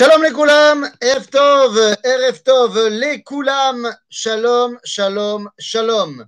[0.00, 6.26] Shalom les Koulam, Erev Tov, Erev Tov, les Koulam, Shalom, Shalom, Shalom.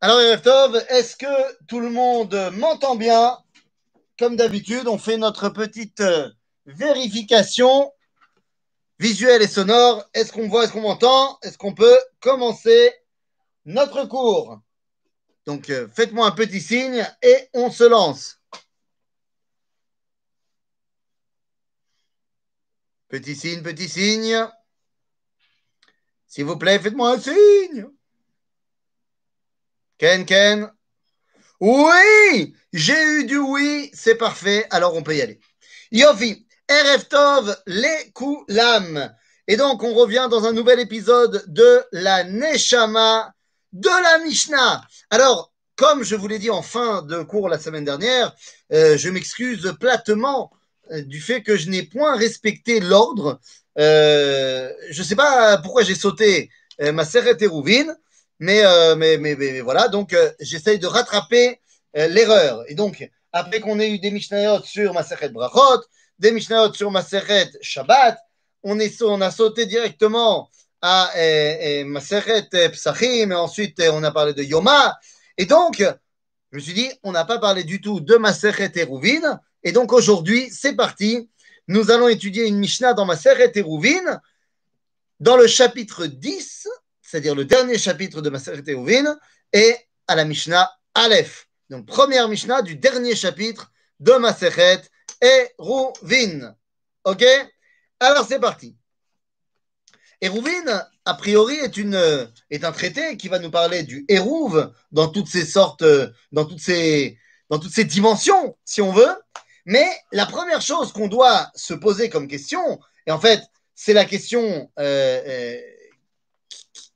[0.00, 3.36] Alors Erev Tov, est-ce que tout le monde m'entend bien?
[4.18, 6.30] Comme d'habitude, on fait notre petite euh,
[6.64, 7.92] vérification
[8.98, 10.08] visuelle et sonore.
[10.14, 11.38] Est-ce qu'on voit, est-ce qu'on m'entend?
[11.42, 12.94] Est-ce qu'on peut commencer
[13.66, 14.58] notre cours?
[15.44, 18.37] Donc euh, faites-moi un petit signe et on se lance.
[23.08, 24.46] Petit signe, petit signe.
[26.26, 27.86] S'il vous plaît, faites-moi un signe.
[29.96, 30.70] Ken, Ken.
[31.60, 35.40] Oui, j'ai eu du oui, c'est parfait, alors on peut y aller.
[35.90, 39.12] Yofi, RF Tov, les Koulam.
[39.46, 43.32] Et donc, on revient dans un nouvel épisode de la Neshama
[43.72, 44.82] de la Mishnah.
[45.10, 48.34] Alors, comme je vous l'ai dit en fin de cours la semaine dernière,
[48.72, 50.52] euh, je m'excuse platement
[51.06, 53.40] du fait que je n'ai point respecté l'ordre.
[53.78, 56.50] Euh, je ne sais pas pourquoi j'ai sauté
[56.80, 57.94] euh, ma serrette Rouvine,
[58.40, 58.62] mais,
[58.96, 61.60] mais, mais, voilà, donc j'essaye de rattraper
[61.94, 62.62] l'erreur.
[62.68, 65.82] Et donc, après qu'on ait eu des Mishnayot sur ma serrette Brachot,
[66.18, 68.16] des Mishnayot sur ma serrette Shabbat,
[68.62, 70.50] on, est, a sauté directement
[70.80, 71.12] à
[71.84, 74.96] ma serrette Psachim, et ensuite on a parlé de Yoma.
[75.36, 75.84] Et donc,
[76.52, 79.72] je me suis dit, on n'a pas parlé du tout de ma serrette Rouvine, et
[79.72, 81.28] donc aujourd'hui, c'est parti.
[81.66, 84.20] Nous allons étudier une Mishnah dans ma Maseret Eruvin,
[85.20, 86.68] dans le chapitre 10,
[87.02, 89.18] c'est-à-dire le dernier chapitre de ma Maseret Eruvin,
[89.52, 91.48] et à la Mishnah Aleph.
[91.70, 94.82] Donc première Mishnah du dernier chapitre de ma Maseret
[95.22, 96.54] Eruvin.
[97.04, 97.24] Ok?
[98.00, 98.76] Alors c'est parti.
[100.20, 105.46] Eruvin, a priori, est un traité qui va nous parler du Eruv dans toutes ses
[105.46, 105.84] sortes,
[106.32, 107.18] dans toutes ses,
[107.50, 109.14] dans toutes ses dimensions, si on veut.
[109.68, 113.42] Mais la première chose qu'on doit se poser comme question, et en fait,
[113.74, 115.60] c'est la question euh, euh,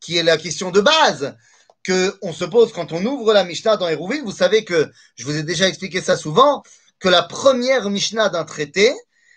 [0.00, 1.36] qui est la question de base
[1.84, 4.22] qu'on se pose quand on ouvre la Mishnah dans Hérouville.
[4.24, 6.62] Vous savez que, je vous ai déjà expliqué ça souvent,
[6.98, 8.90] que la première Mishnah d'un traité,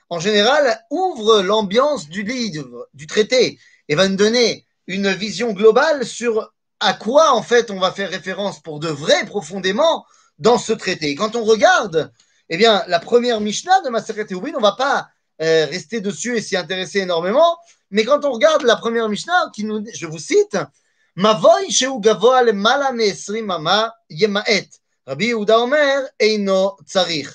[0.09, 3.59] en général, ouvre l'ambiance du livre, du traité,
[3.89, 8.09] et va nous donner une vision globale sur à quoi, en fait, on va faire
[8.09, 10.05] référence pour de vrai, profondément,
[10.39, 11.09] dans ce traité.
[11.09, 12.13] Et quand on regarde
[12.49, 15.09] eh bien, la première Mishnah de Maseret Euvin, on ne va pas
[15.41, 17.57] euh, rester dessus et s'y intéresser énormément,
[17.91, 20.57] mais quand on regarde la première Mishnah, qui nous, je vous cite,
[21.69, 21.89] sheu
[24.09, 24.69] yemaet.
[25.07, 25.65] Rabbi Yehuda
[26.19, 27.29] eino tsarich.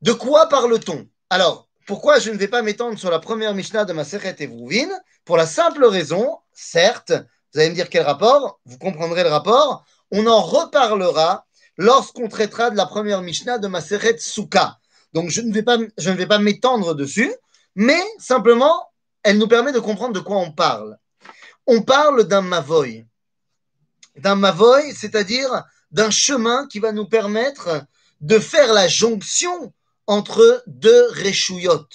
[0.00, 1.06] De quoi parle-t-on?
[1.28, 4.88] Alors, pourquoi je ne vais pas m'étendre sur la première Mishnah de Maseret Evruvin
[5.24, 7.12] Pour la simple raison, certes,
[7.52, 11.46] vous allez me dire quel rapport, vous comprendrez le rapport, on en reparlera
[11.76, 14.78] lorsqu'on traitera de la première Mishnah de Maseret Souka.
[15.12, 17.32] Donc je ne vais pas, m'étendre dessus,
[17.74, 18.88] mais simplement,
[19.22, 20.98] elle nous permet de comprendre de quoi on parle.
[21.66, 23.06] On parle d'un Mavoy.
[24.16, 27.84] D'un Mavoy, c'est-à-dire d'un chemin qui va nous permettre
[28.20, 29.72] de faire la jonction
[30.06, 31.86] entre deux Réchouillot.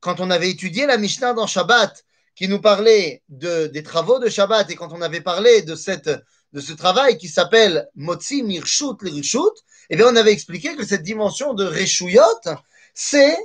[0.00, 2.04] Quand on avait étudié la Mishnah dans Shabbat,
[2.34, 6.10] qui nous parlait de, des travaux de Shabbat, et quand on avait parlé de cette
[6.52, 9.54] de ce travail qui s'appelle Motzi Mirshut Lirishut,
[9.90, 12.22] eh bien, on avait expliqué que cette dimension de Reshuyot,
[12.94, 13.36] c'est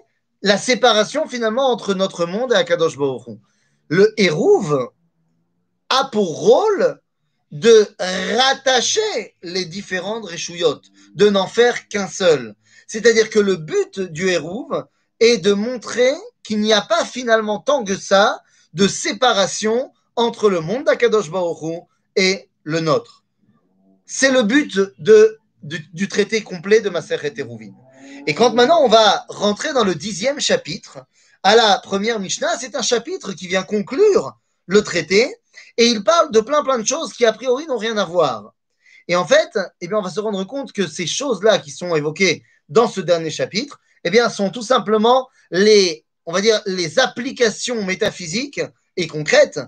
[0.41, 3.37] la séparation finalement entre notre monde et Akadosh Baruch
[3.89, 4.89] Le Hérouv
[5.89, 6.99] a pour rôle
[7.51, 7.87] de
[8.37, 10.81] rattacher les différentes Reshuyot,
[11.15, 12.55] de n'en faire qu'un seul.
[12.87, 14.85] C'est-à-dire que le but du Hérouv
[15.19, 16.13] est de montrer
[16.43, 18.41] qu'il n'y a pas finalement tant que ça
[18.73, 21.83] de séparation entre le monde d'Akadosh Baruch
[22.15, 23.23] et le nôtre.
[24.05, 27.71] C'est le but de, du, traité complet de Maser Teruvin.
[28.27, 30.99] Et quand maintenant on va rentrer dans le dixième chapitre,
[31.43, 35.33] à la première Mishnah, c'est un chapitre qui vient conclure le traité
[35.77, 38.53] et il parle de plein plein de choses qui a priori n'ont rien à voir.
[39.07, 41.95] Et en fait, eh bien, on va se rendre compte que ces choses-là qui sont
[41.95, 46.99] évoquées dans ce dernier chapitre, eh bien, sont tout simplement les, on va dire, les
[46.99, 48.59] applications métaphysiques
[48.97, 49.61] et concrètes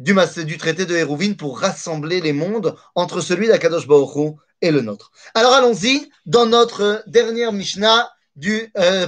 [0.00, 0.14] du,
[0.44, 5.10] du traité de Hérouvine pour rassembler les mondes entre celui d'Akadosh Baruch et le nôtre.
[5.34, 9.06] Alors allons-y dans notre dernière Mishnah du euh,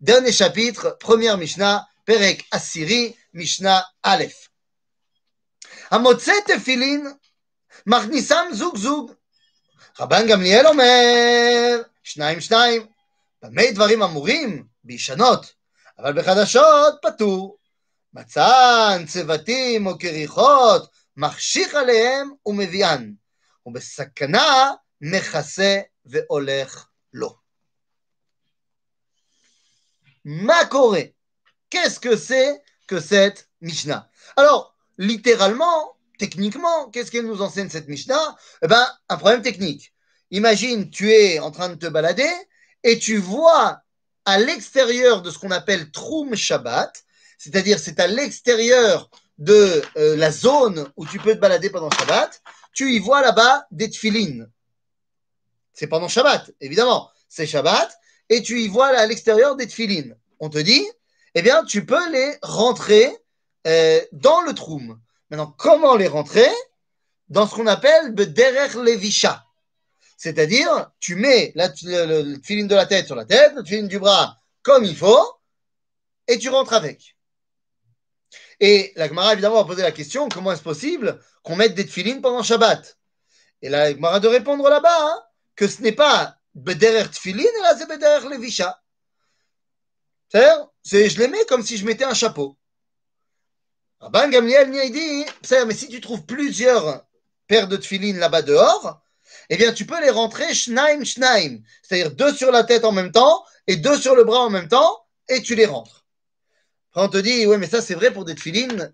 [0.00, 4.48] dernier chapitre, première Mishnah, Perek Asiri, Mishnah Aleph.
[5.90, 7.12] המוצא תפילין,
[7.86, 9.12] מכניסם זוג זוג.
[10.00, 12.86] רבן גמליאל אומר, שניים שניים.
[13.42, 14.64] במה דברים אמורים?
[14.84, 15.52] בישנות,
[15.98, 17.56] אבל בחדשות פטור.
[18.14, 23.12] מצאן, צוותים או כריכות, מחשיך עליהם ומביאן,
[23.66, 27.40] ובסכנה מכסה והולך לו.
[30.26, 31.14] Makore.
[31.70, 38.36] Qu'est-ce que c'est que cette Mishnah Alors, littéralement, techniquement, qu'est-ce qu'elle nous enseigne cette Mishnah
[38.62, 39.94] Eh bien, un problème technique.
[40.30, 42.30] Imagine, tu es en train de te balader
[42.82, 43.80] et tu vois
[44.24, 47.04] à l'extérieur de ce qu'on appelle Troum Shabbat,
[47.37, 52.41] c'est-à-dire c'est à l'extérieur de euh, la zone où tu peux te balader pendant Shabbat,
[52.73, 54.49] tu y vois là-bas des tfilines.
[55.73, 57.09] C'est pendant Shabbat, évidemment.
[57.27, 57.97] C'est Shabbat,
[58.29, 60.17] et tu y vois à l'extérieur des tfilines.
[60.39, 60.85] On te dit,
[61.33, 63.15] eh bien, tu peux les rentrer
[63.67, 64.99] euh, dans le troum.
[65.29, 66.49] Maintenant, comment les rentrer?
[67.27, 69.43] Dans ce qu'on appelle le levisha.
[70.15, 74.37] C'est-à-dire, tu mets le, le, de la tête sur la tête, le filine du bras
[74.61, 75.25] comme il faut,
[76.27, 77.14] et tu rentres avec.
[78.59, 82.21] Et la Gemara, évidemment, a posé la question comment est-ce possible qu'on mette des tefilines
[82.21, 82.97] pendant Shabbat?
[83.61, 85.23] Et la Gemara de répondre là-bas hein,
[85.55, 88.81] que ce n'est pas Bederer tefilin, et là c'est Bederer levisha.
[90.29, 92.57] C'est-à-dire, je les mets comme si je mettais un chapeau.
[93.99, 95.25] Rabban Gamliel il dit
[95.65, 97.05] mais si tu trouves plusieurs
[97.47, 99.01] paires de tefilines là-bas dehors,
[99.49, 103.11] eh bien, tu peux les rentrer shnaim shnaim, c'est-à-dire deux sur la tête en même
[103.11, 106.04] temps et deux sur le bras en même temps, et tu les rentres.
[106.95, 108.93] On te dit, oui, mais ça, c'est vrai pour des tefilines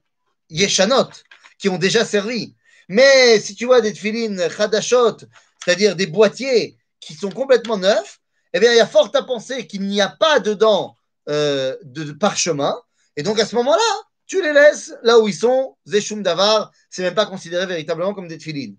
[0.50, 1.09] yeshanot,
[1.57, 2.56] qui ont déjà servi.
[2.89, 5.18] Mais si tu vois des tefilines chadashot,
[5.63, 8.19] c'est-à-dire des boîtiers qui sont complètement neufs,
[8.53, 10.95] eh bien, il y a fort à penser qu'il n'y a pas dedans
[11.30, 12.75] euh, de parchemin.
[13.15, 17.03] Et donc, à ce moment-là, tu les laisses là où ils sont, zeshum davar, c'est
[17.03, 18.77] même pas considéré véritablement comme des tefilines.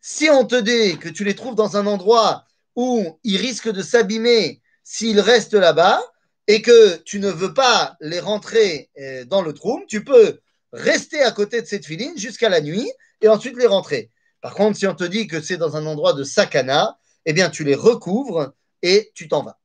[0.00, 2.44] Si on te dit que tu les trouves dans un endroit
[2.74, 6.02] où ils risquent de s'abîmer s'ils restent là-bas
[6.50, 10.40] et que tu ne veux pas les rentrer euh, dans le trou, tu peux
[10.72, 14.10] rester à côté de cette filine jusqu'à la nuit et ensuite les rentrer.
[14.40, 17.50] Par contre, si on te dit que c'est dans un endroit de sakana, eh bien,
[17.50, 18.52] tu les recouvres
[18.82, 19.60] et tu t'en vas.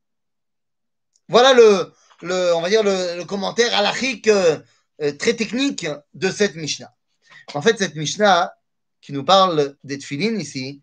[1.27, 1.91] Voilà le,
[2.53, 4.59] on dire le, commentaire halachique euh,
[5.01, 6.93] euh, très technique de cette Mishnah.
[7.55, 8.53] En fait, cette Mishnah,
[9.01, 10.81] qui nous parle des tfilines ici,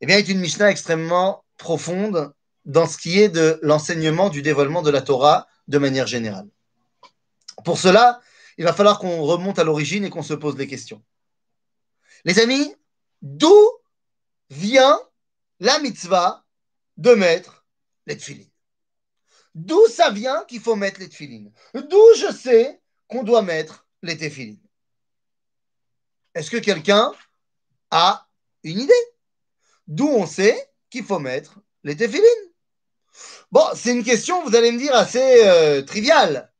[0.00, 2.32] eh bien, est une Mishnah extrêmement profonde
[2.70, 6.48] dans ce qui est de l'enseignement du dévoilement de la Torah de manière générale.
[7.64, 8.20] Pour cela,
[8.58, 11.02] il va falloir qu'on remonte à l'origine et qu'on se pose des questions.
[12.24, 12.72] Les amis,
[13.22, 13.58] d'où
[14.50, 15.00] vient
[15.58, 16.44] la mitzvah
[16.96, 17.64] de mettre
[18.06, 18.46] les tfilines
[19.56, 24.16] D'où ça vient qu'il faut mettre les tfilines D'où je sais qu'on doit mettre les
[24.16, 24.62] tefilines?
[26.34, 27.10] Est-ce que quelqu'un
[27.90, 28.28] a
[28.62, 29.04] une idée?
[29.88, 32.49] D'où on sait qu'il faut mettre les téphilines.
[33.52, 36.52] Bon, c'est une question, vous allez me dire, assez euh, triviale.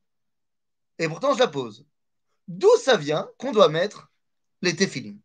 [0.99, 1.85] Et pourtant, je la pose.
[2.49, 4.11] D'où ça vient qu'on doit mettre
[4.63, 5.21] les téphilines?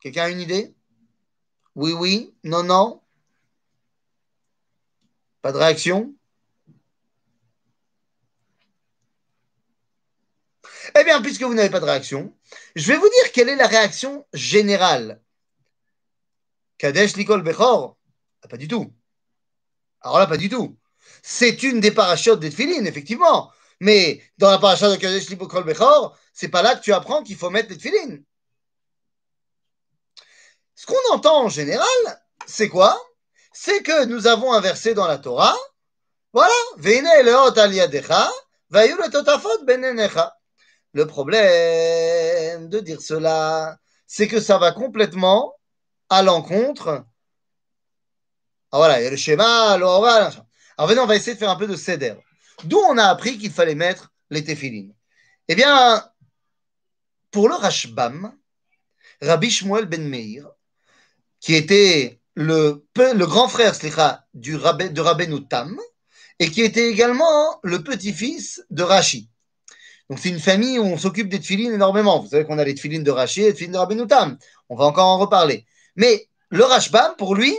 [0.00, 0.74] Quelqu'un a une idée?
[1.74, 3.02] Oui, oui, non, non
[5.42, 6.14] Pas de réaction?
[10.98, 12.34] Eh bien, puisque vous n'avez pas de réaction,
[12.74, 15.20] je vais vous dire quelle est la réaction générale.
[16.78, 17.98] Kadesh Likol Bechor?
[18.42, 18.95] Ah, Pas du tout.
[20.06, 20.78] Alors là, pas du tout.
[21.20, 22.52] C'est une des parachutes des
[22.86, 23.50] effectivement.
[23.80, 27.34] Mais dans la paracha de Kadesh Likol Bechor, c'est pas là que tu apprends qu'il
[27.34, 28.24] faut mettre les.
[30.76, 31.88] Ce qu'on entend en général,
[32.46, 32.96] c'est quoi?
[33.52, 35.56] C'est que nous avons un verset dans la Torah.
[36.32, 36.54] Voilà.
[39.64, 40.36] Benenecha.
[40.92, 43.76] Le problème de dire cela,
[44.06, 45.56] c'est que ça va complètement
[46.10, 47.04] à l'encontre.
[48.72, 50.32] Ah voilà, il y a le schéma, l'oral.
[50.76, 52.14] Alors maintenant, on va essayer de faire un peu de céder.
[52.64, 54.94] D'où on a appris qu'il fallait mettre les téphilines
[55.48, 56.04] Eh bien,
[57.30, 58.32] pour le Rashbam,
[59.22, 60.46] Rabbi Shmuel ben Meir,
[61.40, 63.72] qui était le, le grand frère
[64.34, 65.78] du de Rabbeinu Tam,
[66.38, 69.30] et qui était également le petit-fils de Rashi.
[70.08, 72.20] Donc c'est une famille où on s'occupe des tefilines énormément.
[72.20, 74.38] Vous savez qu'on a les tefilines de Rashi et les tefilines de Rabbenoutam.
[74.68, 75.66] On va encore en reparler.
[75.96, 77.56] Mais le Rashbam, pour lui,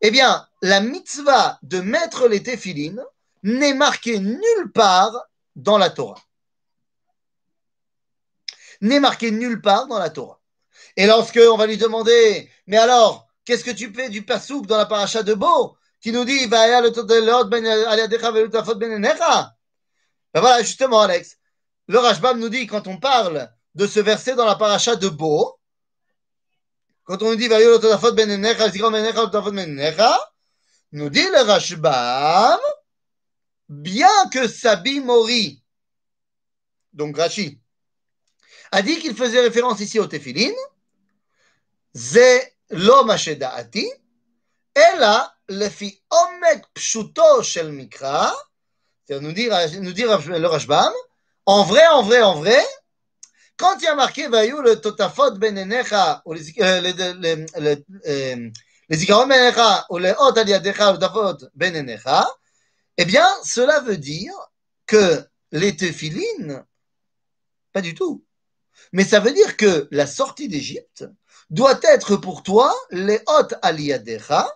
[0.00, 3.02] eh bien, la mitzvah de mettre les tefilines
[3.42, 5.12] n'est marquée nulle part
[5.56, 6.20] dans la Torah.
[8.80, 10.40] N'est marquée nulle part dans la Torah.
[10.96, 14.76] Et lorsque on va lui demander, mais alors, qu'est-ce que tu fais du pasouk dans
[14.76, 16.80] la paracha de Beau qui nous dit, ben
[20.34, 21.38] voilà, justement, Alex,
[21.88, 25.57] le Rashbam nous dit, quand on parle de ce verset dans la paracha de Bo,
[27.08, 30.14] quand on nous dit Vayol Tadafot ben Enecha, Zikron ben Enecha, Tadafot ben Enecha,
[30.92, 32.60] nous dit le Rashbam,
[33.66, 35.64] bien que Sabi Mori,
[36.92, 37.58] donc Rashi,
[38.72, 40.52] a dit qu'il faisait référence ici au Tefilin,
[41.94, 43.90] Ze lo Masheda'ati,
[44.74, 48.36] Ella lefi omet pshuto shel mikra,
[49.06, 50.92] c'est-à-dire nous dire, nous dire le Rashbam,
[51.46, 52.62] en vrai, en vrai, en vrai,
[53.58, 56.80] quand il y a marqué Vayu le Totafot benenecha, ou les Zikaron
[59.26, 62.26] benenecha, ou les Hot aliadecha, le Totafot benenecha,
[62.96, 64.32] eh bien, cela veut dire
[64.86, 66.64] que les téphilines,
[67.72, 68.24] pas du tout.
[68.92, 71.04] Mais ça veut dire que la sortie d'Égypte
[71.50, 74.48] doit être pour toi les Hot aliadecha,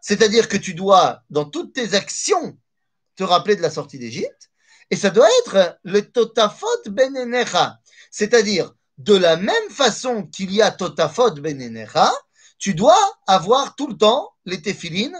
[0.00, 2.56] c'est-à-dire que tu dois, dans toutes tes actions,
[3.16, 4.50] te rappeler de la sortie d'Égypte,
[4.90, 7.78] et ça doit être le Totafot benenecha,
[8.12, 12.12] c'est-à-dire, de la même façon qu'il y a Totafot Benenecha,
[12.58, 15.16] tu dois avoir tout le temps les téphilines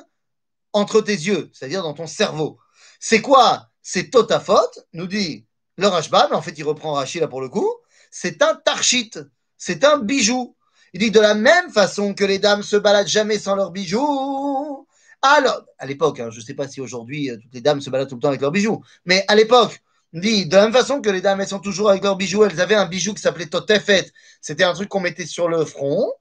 [0.72, 2.58] entre tes yeux, c'est-à-dire dans ton cerveau.
[3.00, 5.46] C'est quoi C'est Totafot, nous dit
[5.78, 7.68] le Rashba, mais en fait il reprend Rashi là pour le coup,
[8.11, 9.11] c'est un tarchit,
[9.56, 10.54] c'est un bijou.
[10.92, 14.87] Il dit de la même façon que les dames se baladent jamais sans leurs bijoux.
[15.22, 17.88] Alors, à l'époque, hein, je ne sais pas si aujourd'hui euh, toutes les dames se
[17.88, 19.80] baladent tout le temps avec leurs bijoux, mais à l'époque,
[20.12, 22.75] dit de la même façon que les dames sont toujours avec leurs bijoux, elles avaient
[22.75, 26.12] un bijou qui s'appelait Totefet, c'était un truc qu'on mettait sur le front.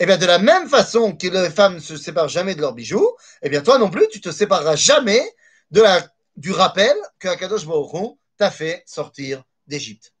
[0.00, 2.60] Et eh bien de la même façon que les femmes ne se séparent jamais de
[2.60, 3.08] leurs bijoux,
[3.42, 5.22] et eh bien toi non plus, tu te sépareras jamais
[5.70, 10.12] du rappel que Akadosh Baruch t'a fait sortir d'Égypte.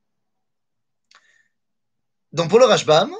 [2.32, 3.12] Donc pour le Rashbam,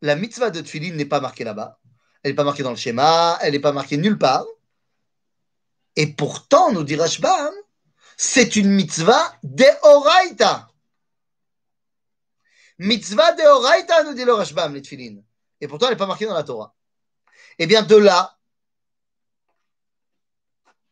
[0.00, 1.78] la mitzvah de Tfilin n'est pas marquée là-bas.
[2.22, 4.46] Elle n'est pas marquée dans le schéma, elle n'est pas marquée nulle part.
[5.96, 7.52] Et pourtant, nous dit Rashbam,
[8.22, 10.68] c'est une mitzvah de Oraita.
[12.78, 15.24] Mitzvah de Oraita, nous dit le Rashbam, les tfilines.
[15.62, 16.74] Et pourtant, elle n'est pas marquée dans la Torah.
[17.58, 18.36] Eh bien, de là,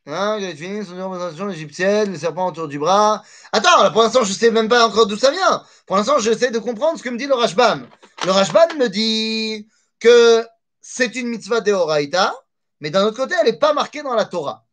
[0.07, 3.23] Hein, les tfilines sont une représentation égyptienne, le serpent autour du bras.
[3.53, 5.63] Attends, là, pour l'instant, je ne sais même pas encore d'où ça vient.
[5.85, 7.87] Pour l'instant, j'essaie de comprendre ce que me dit le Rashbam.
[8.25, 9.69] Le Rashbam me dit
[10.01, 10.47] que
[10.81, 12.35] c'est une mitzvah de Oraita,
[12.81, 14.67] mais d'un autre côté, elle n'est pas marquée dans la Torah.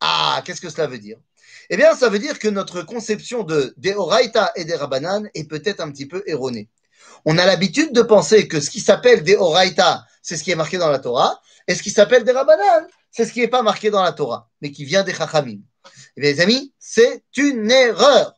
[0.00, 1.18] Ah, qu'est-ce que cela veut dire?
[1.70, 5.80] Eh bien, ça veut dire que notre conception de Deoraita et des Rabanan est peut-être
[5.80, 6.68] un petit peu erronée.
[7.24, 10.78] On a l'habitude de penser que ce qui s'appelle Deoraita, c'est ce qui est marqué
[10.78, 13.90] dans la Torah, et ce qui s'appelle des Rabanan, c'est ce qui n'est pas marqué
[13.90, 15.60] dans la Torah, mais qui vient des Chachamim.
[16.16, 18.34] Eh bien, les amis, c'est une erreur.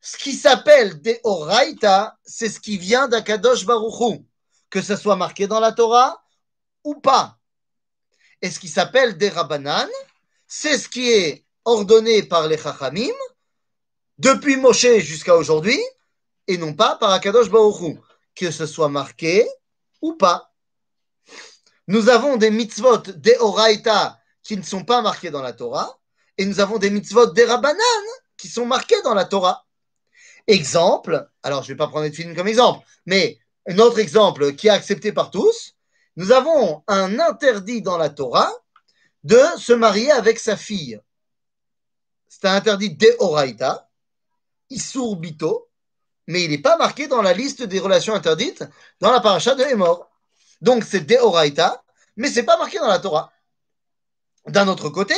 [0.00, 4.26] Ce qui s'appelle Deoraita, c'est ce qui vient d'Akadosh Baruchou,
[4.68, 6.22] que ce soit marqué dans la Torah
[6.82, 7.38] ou pas.
[8.42, 9.88] Et ce qui s'appelle des Rabanan,
[10.46, 13.14] c'est ce qui est ordonné par les Chachamim,
[14.18, 15.80] depuis Moshe jusqu'à aujourd'hui,
[16.46, 17.98] et non pas par Akadosh Baruch
[18.34, 19.46] que ce soit marqué
[20.02, 20.52] ou pas.
[21.86, 25.98] Nous avons des mitzvot des Oraita qui ne sont pas marqués dans la Torah,
[26.36, 27.78] et nous avons des mitzvot des Rabbanan
[28.36, 29.64] qui sont marqués dans la Torah.
[30.46, 34.66] Exemple, alors je ne vais pas prendre film comme exemple, mais un autre exemple qui
[34.66, 35.74] est accepté par tous,
[36.16, 38.52] nous avons un interdit dans la Torah
[39.22, 41.00] de se marier avec sa fille
[42.40, 43.88] c'est interdit de Oraita,
[44.70, 45.70] Isur Bito,
[46.26, 48.64] mais il n'est pas marqué dans la liste des relations interdites
[49.00, 50.10] dans la paracha de Hémor.
[50.60, 51.84] Donc c'est de Oraita,
[52.16, 53.32] mais c'est pas marqué dans la Torah.
[54.46, 55.14] D'un autre côté,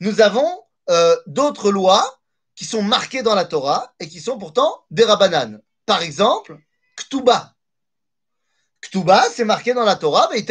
[0.00, 2.20] nous avons euh, d'autres lois
[2.56, 5.60] qui sont marquées dans la Torah et qui sont pourtant des Rabbanan.
[5.86, 6.58] Par exemple,
[6.96, 7.54] Ktuba.
[8.80, 10.44] Ktuba, c'est marqué dans la Torah, mais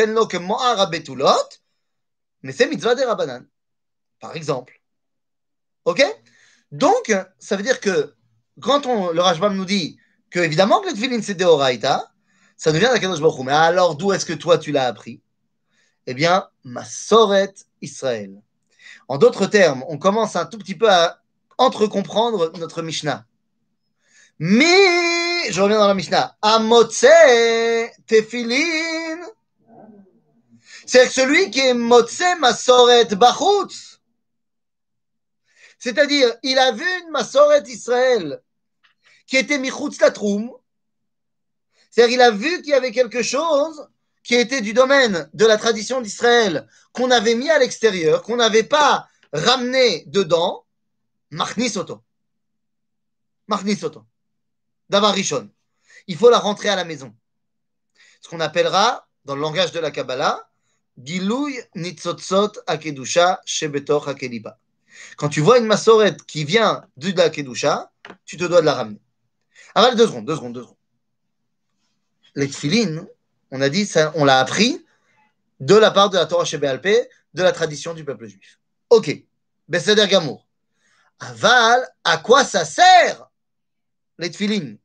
[2.53, 3.45] c'est mitzvah des Rabbanan.
[4.19, 4.76] Par exemple.
[5.87, 6.03] Ok?
[6.73, 8.13] Donc, ça veut dire que
[8.59, 9.97] quand on, le Rajbam nous dit
[10.29, 12.11] que, évidemment, que le tefillin c'est Deoraita,
[12.57, 15.21] ça devient d'Akadosh Baruch Mais alors, d'où est-ce que toi tu l'as appris?
[16.05, 18.41] Eh bien, ma sorette Israël.
[19.07, 21.21] En d'autres termes, on commence un tout petit peu à
[21.57, 23.25] entre-comprendre notre Mishnah.
[24.39, 27.05] Mais, je reviens dans la Mishnah, Amotse
[28.07, 29.21] Tefillin.
[30.85, 33.96] C'est celui qui est Motse Masoret Bachutz.
[35.79, 38.41] C'est-à-dire, il a vu une Masoret Israël
[39.25, 40.51] qui était Michutz Latroum.
[41.91, 43.87] C'est-à-dire, il a vu qu'il y avait quelque chose
[44.23, 48.63] qui était du domaine de la tradition d'Israël, qu'on avait mis à l'extérieur, qu'on n'avait
[48.63, 50.65] pas ramené dedans.
[51.31, 52.03] Machnis Soto.
[54.89, 55.49] Davarishon.
[56.07, 57.15] Il faut la rentrer à la maison.
[58.21, 60.49] Ce qu'on appellera, dans le langage de la Kabbalah,
[60.97, 64.59] Gilouy Nitzotzot Akedusha Shebetor Akeliba.
[65.17, 67.91] Quand tu vois une massorette qui vient de la Kedusha,
[68.25, 69.01] tu te dois de la ramener.
[69.75, 70.75] Alors, deux secondes, deux secondes, deux secondes.
[72.35, 73.07] Les tfilines,
[73.51, 74.85] on a dit, ça, on l'a appris
[75.59, 78.59] de la part de la Torah Shebéalpé, de la tradition du peuple juif.
[78.89, 79.23] Ok,
[79.67, 80.47] Besséder Gamour.
[81.19, 83.29] Aval, à quoi ça sert
[84.19, 84.77] les tfilines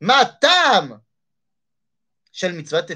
[0.00, 1.00] Matam
[2.32, 2.86] Shel mitzvah.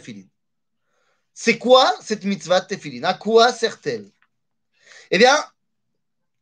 [1.35, 3.03] C'est quoi cette mitzvah tefilin?
[3.05, 4.11] À quoi sert-elle?
[5.11, 5.37] Eh bien,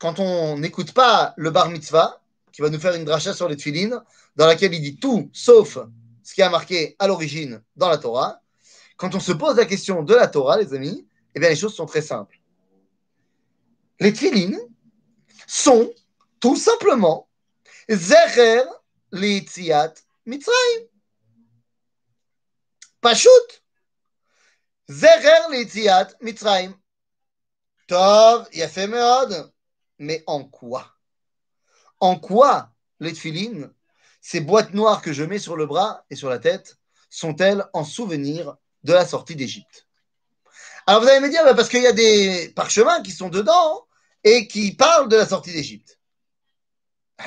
[0.01, 2.21] quand on n'écoute pas le bar mitzvah,
[2.53, 4.01] qui va nous faire une dracha sur les tfilines,
[4.35, 5.79] dans laquelle il dit tout sauf
[6.25, 8.41] ce qui a marqué à l'origine dans la Torah,
[8.97, 11.75] quand on se pose la question de la Torah, les amis, eh bien les choses
[11.75, 12.41] sont très simples.
[14.01, 14.59] Les tfilines
[15.47, 15.93] sont
[16.41, 17.29] tout simplement
[17.91, 18.63] Zecher
[19.13, 20.87] Litziat Mitzrayim.
[23.03, 23.63] Pashut.
[24.89, 26.75] Zecher Litziat Mitzrayim.
[27.87, 29.53] Tov, fait meod.
[30.01, 30.97] Mais en quoi?
[32.01, 33.71] En quoi les tfilines,
[34.23, 36.79] ces boîtes noires que je mets sur le bras et sur la tête,
[37.11, 39.87] sont-elles en souvenir de la sortie d'Égypte?
[40.87, 43.87] Alors vous allez me dire, bah, parce qu'il y a des parchemins qui sont dedans
[44.25, 46.01] et qui parlent de la sortie d'Égypte.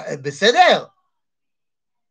[0.10, 0.96] Eh c'est l'air.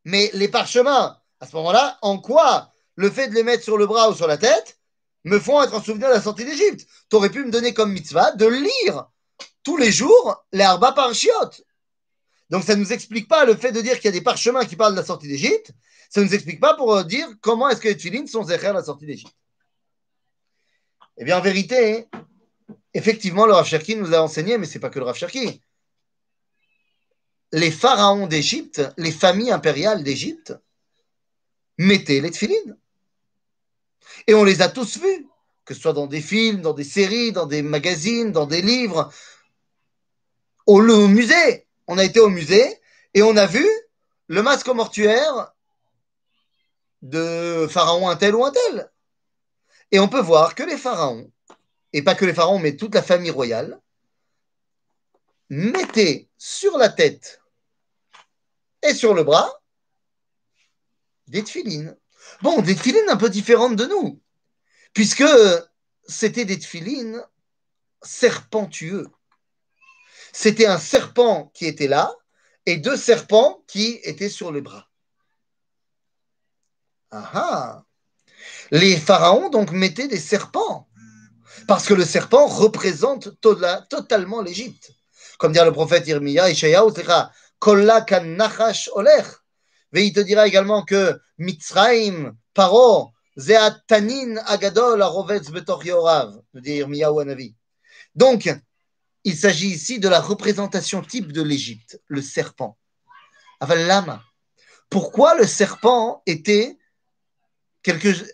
[0.05, 3.89] Mais les parchemins, à ce moment-là, en quoi le fait de les mettre sur le
[3.89, 4.79] bras ou sur la tête
[5.25, 6.87] me font être en souvenir de la sortie d'Égypte?
[7.11, 9.09] Tu aurais pu me donner comme mitzvah de lire
[9.63, 11.31] tous les jours les Arba Parshiot.
[12.51, 14.65] Donc ça ne nous explique pas le fait de dire qu'il y a des parchemins
[14.65, 15.73] qui parlent de la sortie d'Égypte.
[16.11, 18.67] Ça ne nous explique pas pour euh, dire comment est-ce que les tefillines sont zécher
[18.67, 19.35] à la sortie d'Égypte.
[21.17, 22.09] Eh bien, en vérité,
[22.95, 25.63] effectivement, le Rav Cherki nous a enseigné, mais ce n'est pas que le Rav Cherki.
[27.53, 30.55] Les pharaons d'Égypte, les familles impériales d'Égypte,
[31.79, 32.77] mettaient les tefillines.
[34.27, 35.27] Et on les a tous vus,
[35.65, 39.11] que ce soit dans des films, dans des séries, dans des magazines, dans des livres,
[40.73, 41.67] au, musée.
[41.87, 42.81] On a été au musée
[43.15, 43.67] et on a vu
[44.29, 45.53] le masque mortuaire
[47.03, 48.91] de pharaon un tel ou un tel.
[49.91, 51.31] Et on peut voir que les pharaons,
[51.93, 53.81] et pas que les pharaons, mais toute la famille royale,
[55.51, 57.43] mettaient sur la tête
[58.83, 59.53] et sur le bras
[61.27, 61.97] des tefilines.
[62.41, 64.21] Bon, des tefilines un peu différentes de nous,
[64.95, 65.25] puisque
[66.07, 67.23] c'était des tefilines
[68.03, 69.09] serpentueux.
[70.33, 72.15] C'était un serpent qui était là
[72.67, 74.89] et deux serpents qui étaient sur le bras.
[77.11, 77.85] Ah, ah
[78.71, 80.89] Les pharaons donc mettaient des serpents
[81.69, 84.93] parce que le serpent représente totalement l'Égypte.
[85.39, 86.49] Comme dit le prophète Irmiya.
[86.51, 86.53] Et
[89.95, 97.55] il te dira également que Mitzraim, Paro, Zeatanin Agadol Arovetz Betor Yorav, dit Irmiyahu Anavi.
[98.15, 98.49] Donc,
[99.25, 102.79] il s'agit ici de la représentation type de l'Égypte, le serpent.
[103.61, 104.21] Aval.
[104.91, 106.79] Pourquoi le serpent était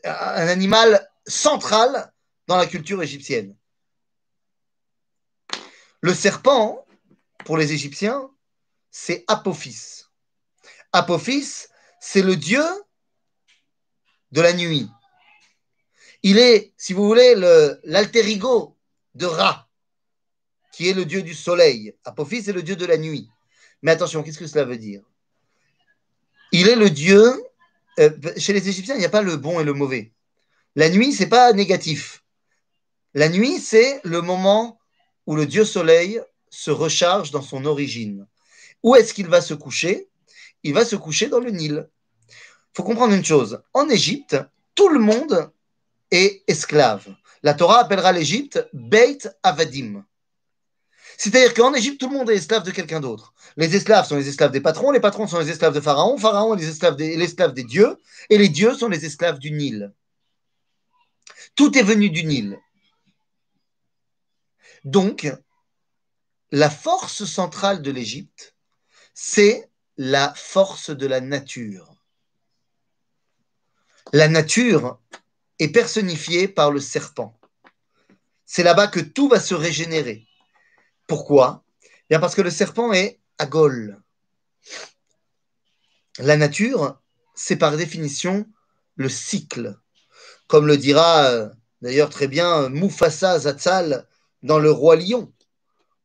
[0.05, 2.13] un animal central
[2.47, 3.55] dans la culture égyptienne?
[6.01, 6.87] Le serpent,
[7.45, 8.31] pour les Égyptiens,
[8.91, 10.05] c'est Apophis.
[10.93, 11.67] Apophis,
[12.01, 12.65] c'est le dieu
[14.33, 14.89] de la nuit.
[16.23, 17.35] Il est, si vous voulez,
[17.85, 18.77] l'alter ego
[19.15, 19.68] de Ra
[20.79, 21.93] qui est le dieu du soleil.
[22.05, 23.29] Apophis est le dieu de la nuit.
[23.83, 25.03] Mais attention, qu'est-ce que cela veut dire?
[26.53, 27.21] Il est le dieu.
[27.99, 30.13] Euh, chez les Égyptiens, il n'y a pas le bon et le mauvais.
[30.77, 32.23] La nuit, c'est pas négatif.
[33.13, 34.79] La nuit, c'est le moment
[35.27, 38.29] où le dieu soleil se recharge dans son origine.
[38.85, 40.09] Où est-ce qu'il va se coucher?
[40.63, 41.89] Il va se coucher dans le Nil.
[42.29, 42.37] Il
[42.77, 43.61] faut comprendre une chose.
[43.75, 44.37] En Égypte,
[44.77, 45.51] tout le monde
[46.13, 47.13] est esclave.
[47.43, 50.05] La Torah appellera l'Égypte Beit Avadim.
[51.19, 53.35] C'est-à-dire qu'en Égypte, tout le monde est esclave de quelqu'un d'autre.
[53.57, 56.55] Les esclaves sont les esclaves des patrons, les patrons sont les esclaves de Pharaon, Pharaon
[56.55, 58.01] est les esclaves des, l'esclave des dieux,
[58.31, 59.93] et les dieux sont les esclaves du Nil.
[61.57, 62.57] Tout est venu du Nil.
[64.85, 65.29] Donc,
[66.53, 68.55] la force centrale de l'Égypte,
[69.13, 71.97] c'est la force de la nature.
[74.13, 75.01] La nature
[75.59, 77.37] est personnifiée par le serpent.
[78.47, 80.29] C'est là-bas que tout va se régénérer.
[81.09, 81.65] Pourquoi?
[82.09, 84.01] Bien parce que le serpent est agole.
[86.19, 87.01] La nature,
[87.35, 88.47] c'est par définition
[88.95, 89.77] le cycle.
[90.49, 91.49] Comme le dira euh,
[91.81, 94.07] d'ailleurs très bien Mufasa Zatzal
[94.43, 95.33] dans Le Roi Lion,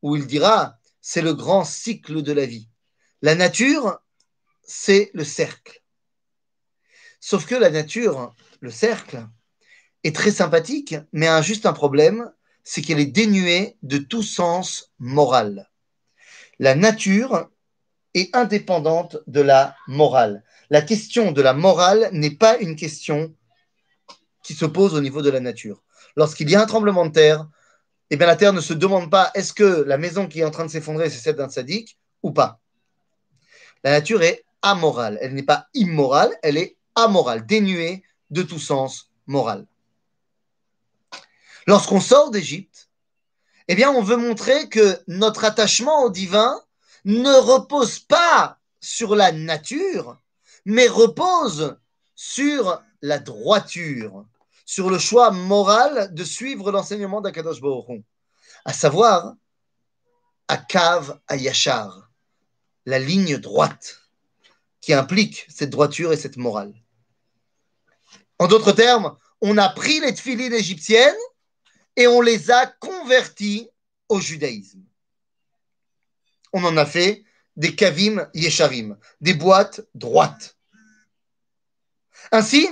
[0.01, 2.69] où il dira c'est le grand cycle de la vie.
[3.21, 3.99] La nature,
[4.63, 5.83] c'est le cercle.
[7.19, 9.27] Sauf que la nature, le cercle,
[10.03, 12.31] est très sympathique, mais a juste un problème,
[12.63, 15.69] c'est qu'elle est dénuée de tout sens moral.
[16.59, 17.49] La nature
[18.13, 20.43] est indépendante de la morale.
[20.69, 23.33] La question de la morale n'est pas une question
[24.43, 25.83] qui se pose au niveau de la nature.
[26.15, 27.47] Lorsqu'il y a un tremblement de terre,
[28.09, 30.51] eh bien la terre ne se demande pas est-ce que la maison qui est en
[30.51, 32.59] train de s'effondrer, c'est celle d'un sadique ou pas?
[33.83, 35.17] La nature est amorale.
[35.21, 39.65] Elle n'est pas immorale, elle est amorale, dénuée de tout sens moral.
[41.67, 42.89] Lorsqu'on sort d'Égypte,
[43.67, 46.61] eh bien, on veut montrer que notre attachement au divin
[47.05, 50.17] ne repose pas sur la nature,
[50.65, 51.77] mais repose
[52.15, 54.25] sur la droiture,
[54.65, 58.03] sur le choix moral de suivre l'enseignement d'Akadosh Baruch
[58.65, 59.35] à savoir
[60.47, 62.09] Akav Ayashar,
[62.85, 63.99] la ligne droite
[64.81, 66.73] qui implique cette droiture et cette morale.
[68.39, 71.15] En d'autres termes, on a pris les tfilines égyptiennes
[71.95, 73.69] et on les a convertis
[74.09, 74.83] au judaïsme.
[76.53, 77.23] On en a fait
[77.55, 80.57] des kavim yesharim, des boîtes droites.
[82.31, 82.67] Ainsi,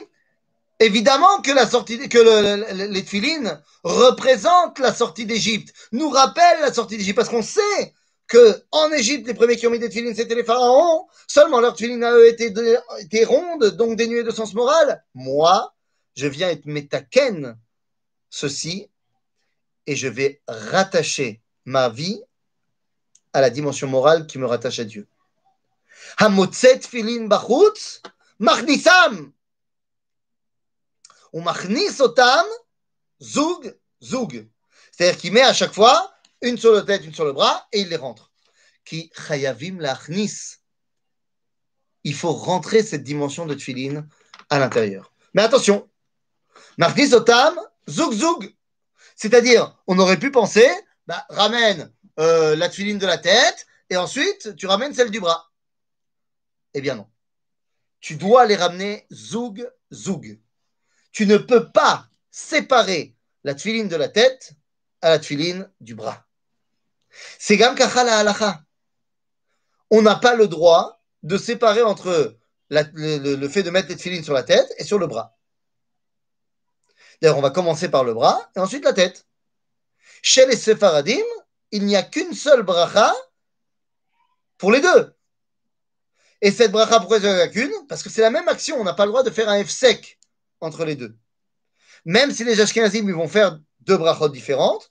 [0.80, 6.98] évidemment que la sortie, que les tfilines représentent la sortie d'Égypte, nous rappellent la sortie
[6.98, 7.94] d'Égypte, parce qu'on sait
[8.28, 11.08] que en Égypte, les premiers qui ont mis des tfilines, c'était les pharaons.
[11.28, 12.54] Seulement leurs tfilines à eux étaient,
[13.00, 15.04] étaient rondes, donc dénuées de sens moral.
[15.14, 15.76] Moi,
[16.16, 17.58] je viens être métaken
[18.30, 18.90] ceci
[19.88, 22.22] et je vais rattacher ma vie
[23.34, 25.08] à la dimension morale qui me rattache à Dieu.
[26.18, 28.02] Hamotzet filin bachutz,
[28.40, 29.32] machnisam.
[31.34, 32.46] Ou machnis otam,
[33.22, 34.48] zoug, zoug.
[34.92, 37.82] C'est-à-dire qu'il met à chaque fois une sur la tête, une sur le bras, et
[37.82, 38.32] il les rentre.
[38.84, 40.58] Qui chayavim lachnis.
[42.04, 44.06] Il faut rentrer cette dimension de tfilin
[44.50, 45.14] à l'intérieur.
[45.34, 45.90] Mais attention,
[46.78, 48.54] machnis otam, zoug, zoug.
[49.22, 50.68] C'est-à-dire, on aurait pu penser,
[51.06, 55.52] bah, ramène euh, la tuiline de la tête et ensuite tu ramènes celle du bras.
[56.74, 57.08] Eh bien non.
[58.00, 60.40] Tu dois les ramener zoug, zoug.
[61.12, 64.54] Tu ne peux pas séparer la tuiline de la tête
[65.04, 66.26] à la tuiline du bras.
[67.38, 68.64] C'est gam la halacha.
[69.92, 72.40] On n'a pas le droit de séparer entre
[72.72, 75.38] le, fait de mettre les tefilines sur la tête et sur le bras.
[77.22, 79.26] D'ailleurs, on va commencer par le bras et ensuite la tête.
[80.22, 81.24] Chez les Sephardim,
[81.72, 83.14] il n'y a qu'une seule bracha
[84.58, 85.14] pour les deux.
[86.42, 87.72] Et cette bracha, pourquoi il n'y en a qu'une?
[87.88, 88.78] Parce que c'est la même action.
[88.80, 90.20] On n'a pas le droit de faire un F sec
[90.60, 91.16] entre les deux.
[92.06, 94.90] Même si les Ashkenazim vont faire deux brachot différentes,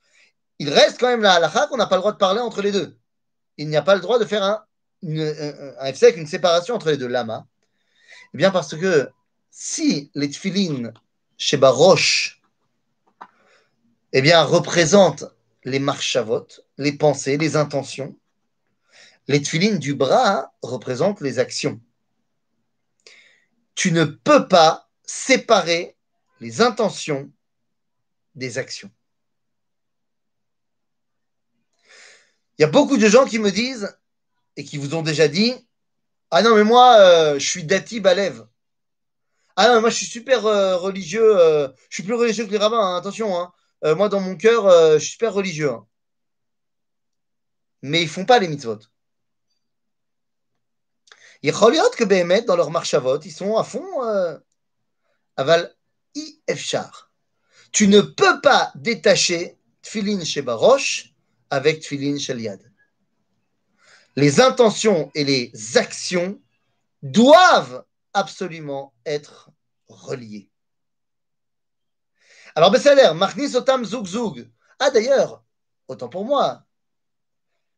[0.61, 2.71] il reste quand même la halakha qu'on n'a pas le droit de parler entre les
[2.71, 2.97] deux.
[3.57, 4.65] Il n'y a pas le droit de faire un,
[5.93, 7.09] F sec, une séparation entre les deux.
[7.09, 7.47] Lama
[8.33, 9.11] Eh bien, parce que
[9.51, 10.93] si les tfilines
[11.41, 12.43] chez Baroche,
[14.13, 15.25] eh bien, représente
[15.65, 18.15] les marchavot, les pensées, les intentions.
[19.27, 21.81] Les tfilines du bras représentent les actions.
[23.75, 25.97] Tu ne peux pas séparer
[26.41, 27.33] les intentions
[28.35, 28.91] des actions.
[32.59, 33.97] Il y a beaucoup de gens qui me disent
[34.57, 35.55] et qui vous ont déjà dit
[36.31, 38.45] Ah non, mais moi, euh, je suis Dati Balev.
[39.57, 42.59] Ah non, moi je suis super euh, religieux, euh, je suis plus religieux que les
[42.59, 43.39] rabbins, hein, attention.
[43.39, 43.53] Hein.
[43.85, 45.71] Euh, moi dans mon cœur, je suis super religieux.
[45.71, 45.87] Hein.
[47.83, 48.79] Mais ils font pas les mitzvot.
[51.43, 53.87] Il que Béhémet, dans leur marche à vote, ils sont à fond.
[55.37, 55.75] aval
[56.15, 57.11] ifchar.
[57.73, 60.45] Tu ne peux pas détacher Tfilin chez
[61.49, 62.61] avec Tfilin chez Liad.
[64.17, 66.39] Les intentions et les actions
[67.03, 69.51] doivent absolument être
[69.89, 70.51] reliés.
[72.55, 74.51] Alors, Bessaler, Machnis Otam Zoug Zoug.
[74.79, 75.45] Ah, d'ailleurs,
[75.89, 76.67] autant pour moi,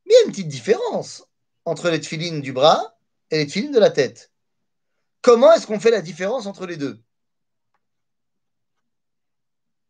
[0.06, 1.24] il y a une petite différence
[1.64, 2.96] entre les tefilines du bras
[3.30, 4.32] et les tefilines de la tête.
[5.20, 7.02] Comment est-ce qu'on fait la différence entre les deux?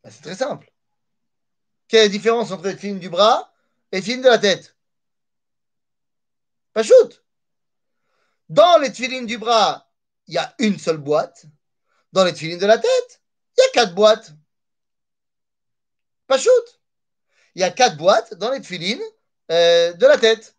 [0.03, 0.73] Ben, C'est très simple.
[1.89, 3.53] Quelle est la différence entre les tefilines du bras
[3.91, 4.77] et les tefilines de la tête?
[6.73, 7.25] Pas shoot
[8.49, 9.92] Dans les tefilines du bras,
[10.33, 11.45] il y a une seule boîte.
[12.11, 13.23] Dans les tefilines de la tête,
[13.55, 14.33] il y a quatre boîtes.
[16.27, 16.81] Pas shoot.
[17.55, 19.03] Il y a quatre boîtes dans les tefilines
[19.51, 20.57] euh, de la tête.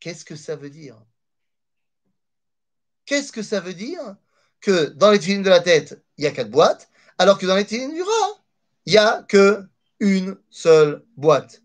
[0.00, 1.00] Qu'est-ce que ça veut dire?
[3.06, 4.16] Qu'est-ce que ça veut dire
[4.60, 7.54] que dans les tefilines de la tête, il y a quatre boîtes, alors que dans
[7.54, 8.42] les tefilines du rat,
[8.86, 9.68] il n'y a que
[10.00, 11.62] une seule boîte?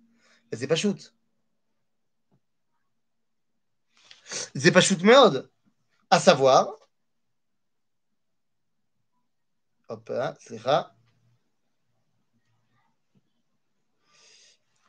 [0.54, 1.12] C'est pas shoot.
[4.56, 5.50] C'est pas shoot merde
[6.10, 6.68] à savoir,
[9.90, 10.96] hop, c'est ça.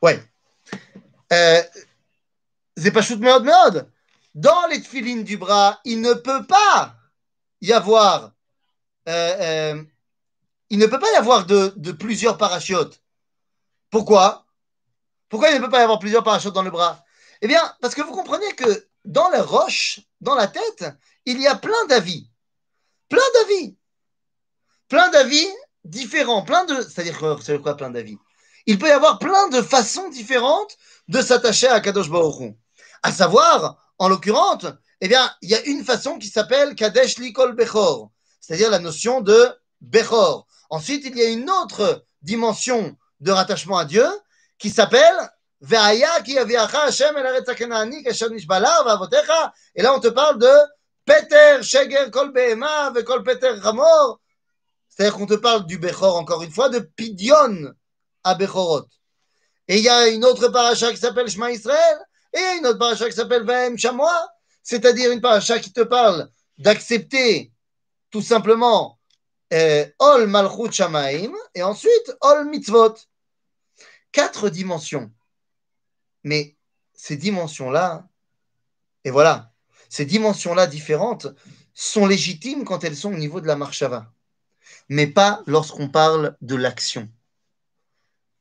[0.01, 0.23] Ouais.
[1.33, 1.63] Euh,
[3.01, 3.91] shoot merde merde.
[4.35, 6.95] Dans les tefilines du bras, il ne peut pas
[7.61, 8.33] y avoir,
[9.09, 9.83] euh, euh,
[10.69, 13.01] il ne peut pas y avoir de, de plusieurs parachutes.
[13.89, 14.45] Pourquoi?
[15.29, 17.03] Pourquoi il ne peut pas y avoir plusieurs parachutes dans le bras?
[17.41, 20.85] Eh bien, parce que vous comprenez que dans la roche, dans la tête,
[21.25, 22.29] il y a plein d'avis.
[23.09, 23.77] Plein d'avis.
[24.87, 25.47] Plein d'avis
[25.83, 26.43] différents.
[26.43, 26.81] Plein de.
[26.81, 28.17] C'est-à-dire quoi, plein d'avis?
[28.65, 30.77] Il peut y avoir plein de façons différentes
[31.07, 32.53] de s'attacher à Kadosh Baruch
[33.03, 34.65] À savoir, en l'occurrence,
[34.99, 39.21] eh bien, il y a une façon qui s'appelle Kadesh Likol Bechor, c'est-à-dire la notion
[39.21, 39.47] de
[39.79, 40.47] Bechor.
[40.69, 44.05] Ensuite, il y a une autre dimension de rattachement à Dieu
[44.57, 45.15] qui s'appelle
[45.59, 45.65] et
[49.81, 50.53] là, on te parle de
[51.03, 54.19] Peter, Sheger, Kol Behema, Kol Peter Ramor.
[54.87, 57.73] C'est-à-dire qu'on te parle du Bechor, encore une fois, de Pidion
[58.23, 58.85] à Bechorot.
[59.67, 61.97] Et il y a une autre paracha qui s'appelle Shema Israël,
[62.33, 64.29] et une autre paracha qui s'appelle Vahem Chamois,
[64.61, 67.51] c'est-à-dire une paracha qui te parle d'accepter
[68.11, 68.99] tout simplement
[69.53, 72.95] euh, Ol Malchut Shamaim, et ensuite Ol Mitzvot.
[74.11, 75.11] Quatre dimensions
[76.27, 76.57] mais
[76.93, 78.07] ces dimensions-là,
[79.03, 79.53] et voilà,
[79.89, 81.27] ces dimensions-là différentes
[81.73, 84.11] sont légitimes quand elles sont au niveau de la marchava,
[84.89, 87.09] mais pas lorsqu'on parle de l'action.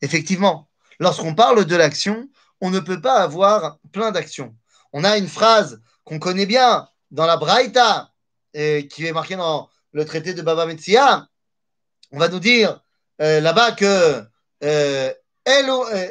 [0.03, 0.69] Effectivement,
[0.99, 2.29] lorsqu'on parle de l'action,
[2.61, 4.57] on ne peut pas avoir plein d'actions.
[4.93, 8.13] On a une phrase qu'on connaît bien dans la Braïta,
[8.53, 11.29] et qui est marquée dans le traité de Baba Metzia.
[12.11, 12.83] On va nous dire
[13.21, 14.25] euh, là-bas que
[14.65, 15.13] euh,
[15.45, 16.09] elle, euh,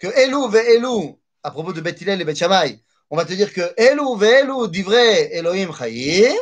[0.00, 2.42] que Elou ve Elou, à propos de Beth et Beth
[3.10, 6.34] on va te dire que Elou ve Elou divrei Elohim Chayim,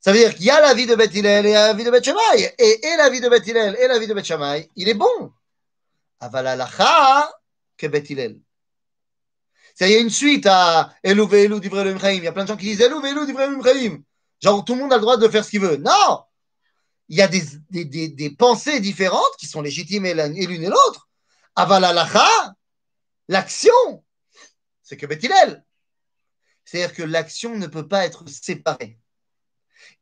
[0.00, 2.04] ça veut dire qu'il y a la vie de Beth et la vie de Beth
[2.04, 5.32] Shammai, et, la vie de Beth et la vie de Beth Shammai, il est bon.
[6.18, 7.30] Aval alacha
[7.76, 8.08] que Beth
[9.74, 12.18] Ça y a une suite à Elou ve Elou divrei Elohim Chayim.
[12.18, 14.02] Il y a plein de gens qui disent Elou ve Elou divrei Elohim Chayim.
[14.42, 15.76] Genre tout le monde a le droit de faire ce qu'il veut.
[15.76, 16.24] Non
[17.08, 21.09] Il y a des pensées différentes qui sont légitimes et l'une et l'autre.
[21.56, 21.82] Aval
[23.28, 24.04] l'action,
[24.82, 25.64] c'est que Bethilel.
[26.64, 28.98] C'est-à-dire que l'action ne peut pas être séparée.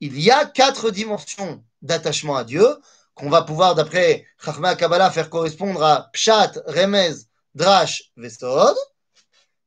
[0.00, 2.66] Il y a quatre dimensions d'attachement à Dieu
[3.14, 7.14] qu'on va pouvoir, d'après Chachma Kabbalah, faire correspondre à Pshat, Remez,
[7.54, 8.76] Drash, Vesod.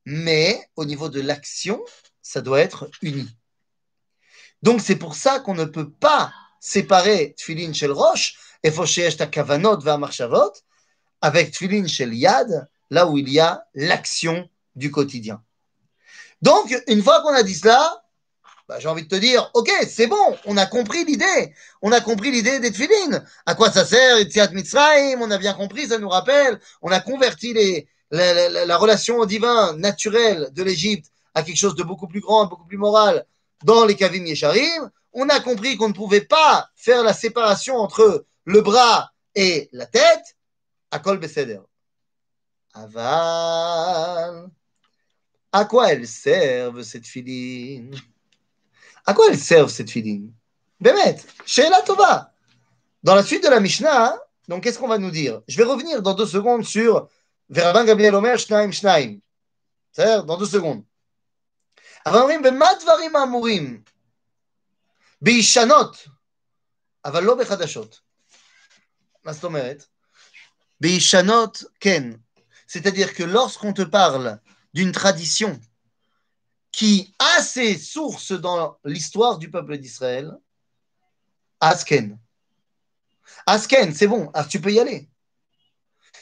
[0.04, 1.84] Mais au niveau de l'action,
[2.22, 3.28] ça doit être uni.
[4.62, 9.80] Donc c'est pour ça qu'on ne peut pas séparer Tfilin Shel Roche et Foshesh Kavanot
[9.98, 10.52] Marchavot
[11.22, 15.42] avec Tfilin Shel Yad, là où il y a l'action du quotidien.
[16.42, 18.02] Donc, une fois qu'on a dit cela,
[18.68, 22.00] bah, j'ai envie de te dire, ok, c'est bon, on a compris l'idée, on a
[22.00, 23.24] compris l'idée des Tfilin.
[23.46, 27.00] À quoi ça sert, Etziat Mitzrayim, on a bien compris, ça nous rappelle, on a
[27.00, 32.20] converti les, la, relation au divin naturelle de l'Égypte à quelque chose de beaucoup plus
[32.20, 33.24] grand, beaucoup plus moral
[33.64, 34.90] dans les Kavim Yesharim.
[35.12, 39.86] On a compris qu'on ne pouvait pas faire la séparation entre le bras et la
[39.86, 40.36] tête,
[40.92, 41.60] Akol Beseder.
[42.74, 44.50] Aval.
[45.50, 47.94] À quoi elles servent cette filine
[49.06, 50.32] À quoi elles servent cette filine
[50.80, 51.16] Bémet,
[51.58, 52.32] la Tova.
[53.02, 56.02] Dans la suite de la Mishnah, donc qu'est-ce qu'on va nous dire Je vais revenir
[56.02, 57.08] dans deux secondes sur
[57.48, 59.18] Verabin Gabriel Omer Shnaim Shnaim.
[59.92, 60.84] C'est-à-dire dans deux secondes.
[62.06, 63.82] אבל אומרים, במה דברים אמורים?
[65.22, 66.08] בישנות,
[67.04, 68.00] אבל לא בחדשות.
[69.24, 69.91] מה זאת אומרת?
[71.80, 72.20] Ken.
[72.66, 74.40] C'est-à-dire que lorsqu'on te parle
[74.74, 75.60] d'une tradition
[76.70, 80.32] qui a ses sources dans l'histoire du peuple d'Israël,
[81.60, 82.18] Asken.
[83.46, 85.08] Asken, c'est bon, tu peux y aller.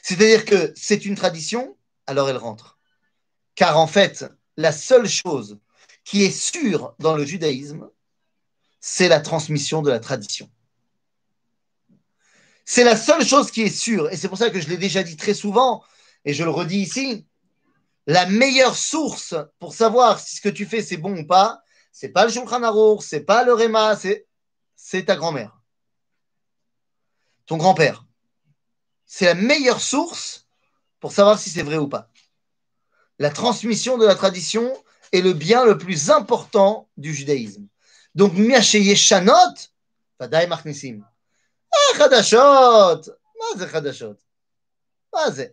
[0.03, 2.79] C'est-à-dire que c'est une tradition, alors elle rentre.
[3.55, 4.25] Car en fait,
[4.57, 5.59] la seule chose
[6.05, 7.89] qui est sûre dans le judaïsme,
[8.81, 10.51] c'est la transmission de la tradition.
[12.65, 15.03] C'est la seule chose qui est sûre, et c'est pour ça que je l'ai déjà
[15.03, 15.83] dit très souvent,
[16.25, 17.27] et je le redis ici,
[18.07, 22.11] la meilleure source pour savoir si ce que tu fais c'est bon ou pas, c'est
[22.11, 23.97] pas le Shulchan Aruch, c'est pas le Réma,
[24.77, 25.61] c'est ta grand-mère,
[27.47, 28.05] ton grand-père.
[29.07, 30.47] C'est la meilleure source
[31.01, 32.09] pour savoir si c'est vrai ou pas.
[33.19, 34.73] La transmission de la tradition
[35.13, 37.67] est le bien le plus important du judaïsme.
[38.15, 39.33] Donc, Miache Yeshanot,
[41.74, 41.98] Machnisim.
[41.98, 43.08] חדשות.
[43.38, 44.24] מה זה חדשות?
[45.14, 45.46] מה זה?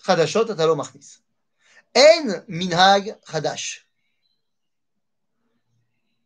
[0.00, 1.22] חדשות אתה לא מכניס.
[1.94, 3.80] אין מנהג חדש.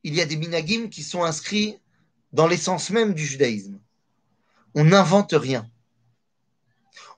[0.05, 1.81] Il y a des minagim qui sont inscrits
[2.33, 3.79] dans l'essence même du judaïsme.
[4.75, 5.69] On n'invente rien.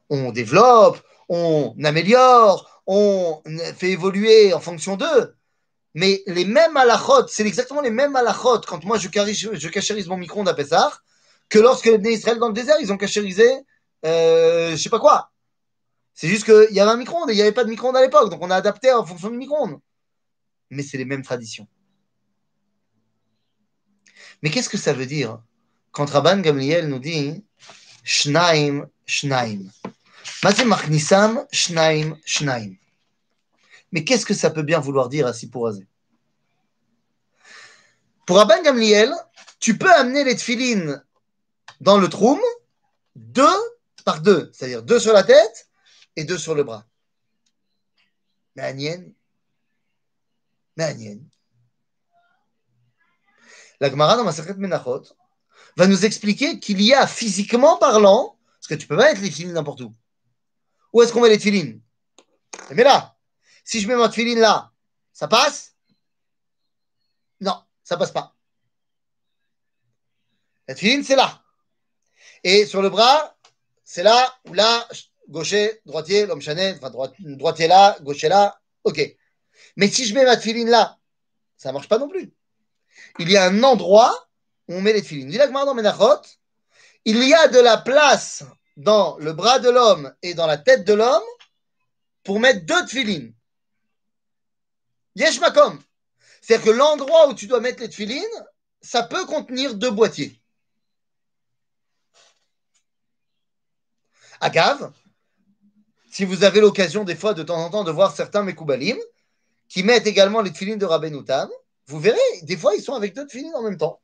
[0.09, 3.43] On développe, on améliore, on
[3.77, 5.34] fait évoluer en fonction d'eux.
[5.96, 10.18] mais les mêmes halachot, c'est exactement les mêmes halachot quand moi je, je cachérise mon
[10.18, 10.92] micro-ondes à Pessah,
[11.48, 13.50] que lorsque les Israël dans le désert, ils ont cachérisé,
[14.06, 15.32] euh, je sais pas quoi.
[16.14, 18.02] C'est juste qu'il y avait un micro-ondes et il n'y avait pas de micro-ondes à
[18.02, 19.80] l'époque, donc on a adapté en fonction du micro-ondes.
[20.70, 21.66] Mais c'est les mêmes traditions.
[24.44, 25.40] Mais qu'est-ce que ça veut dire
[25.94, 27.42] quand Rabban Gamliel nous dit
[28.04, 29.70] Shnaim, Shnaim.
[31.54, 32.76] Shnaim, Shnaim.
[33.92, 35.88] Mais qu'est-ce que ça peut bien vouloir dire à Sipurazé
[38.26, 39.14] Pour Abban Gamliel,
[39.60, 41.04] tu peux amener les tfilines
[41.82, 42.40] dans le troum,
[43.16, 43.46] deux
[44.04, 45.70] par deux, c'est-à-dire deux sur la tête
[46.16, 46.86] et deux sur le bras.
[48.56, 49.04] Mais Agnien,
[50.78, 51.20] mais.
[53.80, 55.04] La Gemara dans Masachet Menachot
[55.78, 59.32] va nous expliquer qu'il y a physiquement parlant, parce que tu peux pas mettre les
[59.32, 59.94] filines n'importe où.
[60.94, 61.82] Où est-ce qu'on met les filines
[62.72, 63.15] Mais là,
[63.66, 64.72] si je mets ma filine là,
[65.12, 65.76] ça passe?
[67.42, 68.34] Non, ça passe pas.
[70.68, 71.44] La filine, c'est là.
[72.44, 73.36] Et sur le bras,
[73.84, 74.88] c'est là ou là,
[75.28, 79.02] gaucher, droitier, l'homme chanet, enfin droitier là, gaucher là, ok.
[79.76, 80.98] Mais si je mets ma filine là,
[81.58, 82.34] ça marche pas non plus.
[83.20, 84.28] Il y a un endroit
[84.68, 85.30] où on met les filines.
[85.30, 86.22] Dit dans Menachot,
[87.04, 88.44] il y a de la place
[88.78, 91.24] dans le bras de l'homme et dans la tête de l'homme
[92.24, 93.35] pour mettre deux tefilines.
[95.16, 95.82] Yesh makom.
[96.42, 98.46] C'est-à-dire que l'endroit où tu dois mettre les tefilines,
[98.82, 100.40] ça peut contenir deux boîtiers.
[104.42, 104.94] Agave,
[106.12, 108.98] si vous avez l'occasion des fois de temps en temps de voir certains Mekoubalim
[109.68, 111.50] qui mettent également les tefilines de Rabbeinu Tam,
[111.88, 114.02] vous verrez, des fois ils sont avec deux tefilines en même temps.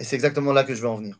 [0.00, 1.18] Et c'est exactement là que je vais en venir.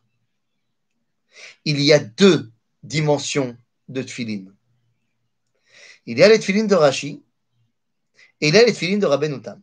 [1.64, 2.51] Il y a deux
[2.83, 3.57] dimensions
[3.88, 4.55] de tefilines.
[6.09, 7.23] Il y a les tefilines de Rashi
[8.40, 9.62] et il y a les tefilines de Rabbeinu Tam.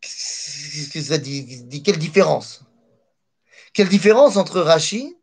[0.00, 2.64] Qu'est-ce que ça dit, Quelle différence?
[3.72, 5.16] Quelle différence entre Rashi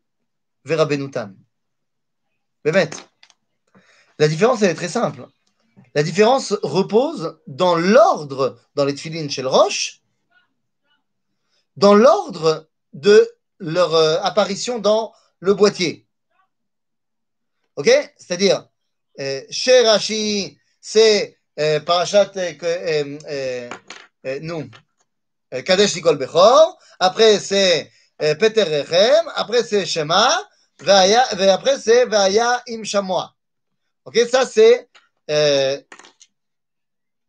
[0.66, 1.36] et Rabbeinu Tam?
[2.64, 5.28] La différence, elle est très simple.
[5.94, 10.00] La différence repose dans l'ordre, dans les tefilines chez le Roche,
[11.76, 16.06] dans l'ordre de leur euh, apparition dans le boîtier.
[17.80, 17.88] Ok?
[18.18, 18.68] C'est-à-dire,
[19.18, 22.30] euh, chez Rashi, c'est euh, Parashat
[24.42, 24.70] nous,
[25.64, 26.28] Kadesh Nikol
[26.98, 30.30] après c'est Peter Rechem, après c'est Shema,
[30.82, 31.14] et
[31.48, 33.34] après c'est Vaya Im Shamoa.
[34.04, 34.18] Ok?
[34.30, 34.90] Ça c'est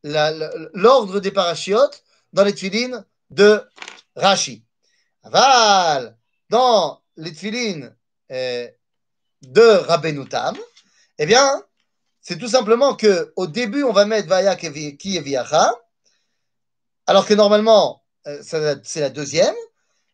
[0.03, 3.63] l'ordre des parachiotes dans les tfilines de
[4.17, 4.65] Rashi.
[5.23, 6.17] Aval,
[6.49, 7.95] dans les tfilines
[8.31, 8.67] euh,
[9.41, 10.55] de Rabbeinu Tam,
[11.17, 11.63] eh bien,
[12.21, 15.73] c'est tout simplement que au début, on va mettre Vaya Viacha,
[17.07, 18.41] alors que normalement, euh,
[18.83, 19.55] c'est la deuxième,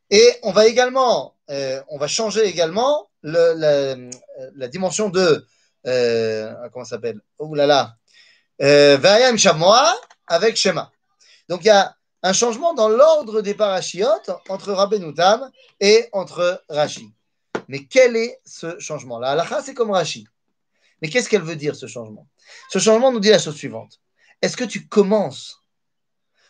[0.09, 4.09] et on va également, euh, on va changer également le,
[4.55, 5.45] la, dimension de,
[5.83, 7.19] comment ça s'appelle?
[7.39, 7.95] Oh là là,
[8.59, 9.31] Vaya
[10.27, 10.91] avec Shema.
[11.49, 16.63] Donc il y a un changement dans l'ordre des parachiotes entre Rabbeinu Tam et entre
[16.69, 17.13] Rashi.
[17.67, 20.27] Mais quel est ce changement La halakha, c'est comme Rashi.
[21.01, 22.27] Mais qu'est-ce qu'elle veut dire, ce changement?
[22.69, 24.01] Ce changement nous dit la chose suivante.
[24.41, 25.63] Est-ce que tu commences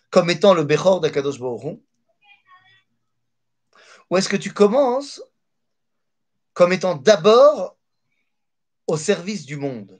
[0.10, 1.80] comme étant le Bechor d'Akadosh Baruch
[4.10, 5.22] Ou est-ce que tu commences
[6.54, 7.78] comme étant d'abord
[8.88, 10.00] au service du monde?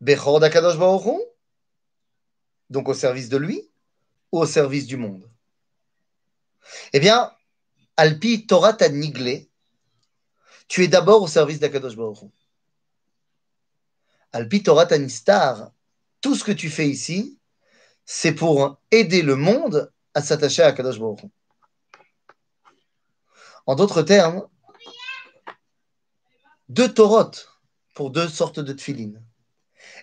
[0.00, 1.20] Bechor d'Akadosh Baruch
[2.70, 3.70] donc au service de lui
[4.32, 5.28] ou au service du monde?
[6.92, 7.34] Eh bien,
[7.96, 9.50] Alpi Torah niglé,
[10.68, 12.30] tu es d'abord au service d'Akadosh Baruch
[14.32, 15.72] Alpi Torah t'a nistar,
[16.20, 17.38] tout ce que tu fais ici,
[18.04, 21.20] c'est pour aider le monde à s'attacher à Akadosh Baruch
[23.66, 24.46] En d'autres termes,
[26.68, 27.32] deux Torot
[27.94, 29.22] pour deux sortes de tfilines.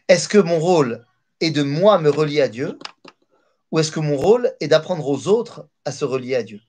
[0.07, 1.05] Est-ce que mon rôle
[1.39, 2.77] est de moi me relier à Dieu
[3.71, 6.61] ou est-ce que mon rôle est d'apprendre aux autres à se relier à Dieu?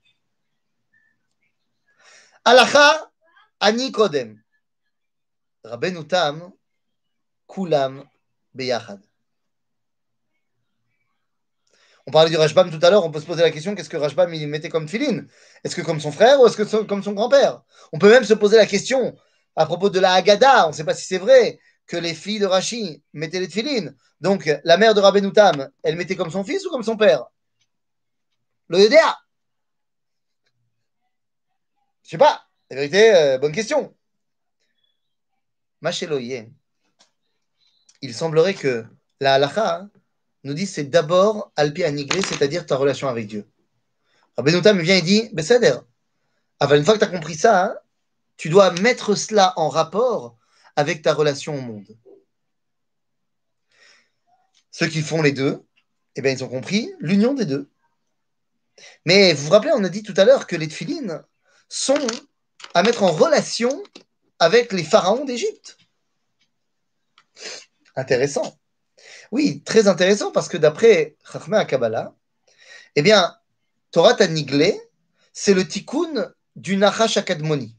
[3.91, 4.41] Kodem.
[7.47, 8.03] Kulam
[8.53, 8.99] beyachad.
[12.05, 13.97] On parlait du Rajbam tout à l'heure, on peut se poser la question qu'est-ce que
[13.97, 15.27] Rajbam il mettait comme filine
[15.63, 17.61] Est-ce que comme son frère ou est-ce que comme son grand-père?
[17.91, 19.15] On peut même se poser la question
[19.55, 22.39] à propos de la Haggadah, on ne sait pas si c'est vrai, que les filles
[22.39, 23.95] de Rashi mettaient les tefilines.
[24.21, 27.25] Donc, la mère de Rabbeinu Tam, elle mettait comme son fils ou comme son père?
[28.69, 29.17] Le Yodéa
[32.09, 32.43] Je sais pas.
[32.71, 33.95] La vérité, euh, bonne question.
[35.81, 36.49] Macheloye,
[38.01, 38.83] il semblerait que
[39.19, 39.91] la halacha hein,
[40.43, 43.47] nous dit c'est d'abord alpi anigré, c'est-à-dire ta relation avec Dieu.
[44.37, 45.77] Rabbeinu Tam vient et dit Besséder,
[46.59, 47.75] une fois que tu as compris ça, hein,
[48.37, 50.35] tu dois mettre cela en rapport
[50.75, 51.95] avec ta relation au monde.
[54.71, 55.63] Ceux qui font les deux,
[56.15, 57.69] eh bien, ils ont compris l'union des deux.
[59.05, 61.23] Mais vous vous rappelez, on a dit tout à l'heure que les tefilines
[61.69, 62.07] sont
[62.73, 63.83] à mettre en relation
[64.39, 65.77] avec les pharaons d'Égypte.
[67.95, 68.59] Intéressant.
[69.31, 72.15] Oui, très intéressant parce que d'après Chachmé Kabbalah,
[72.95, 73.37] eh bien,
[73.91, 74.79] Torah Taniglé,
[75.33, 77.75] c'est le tikkun du Nachash Akadmoni.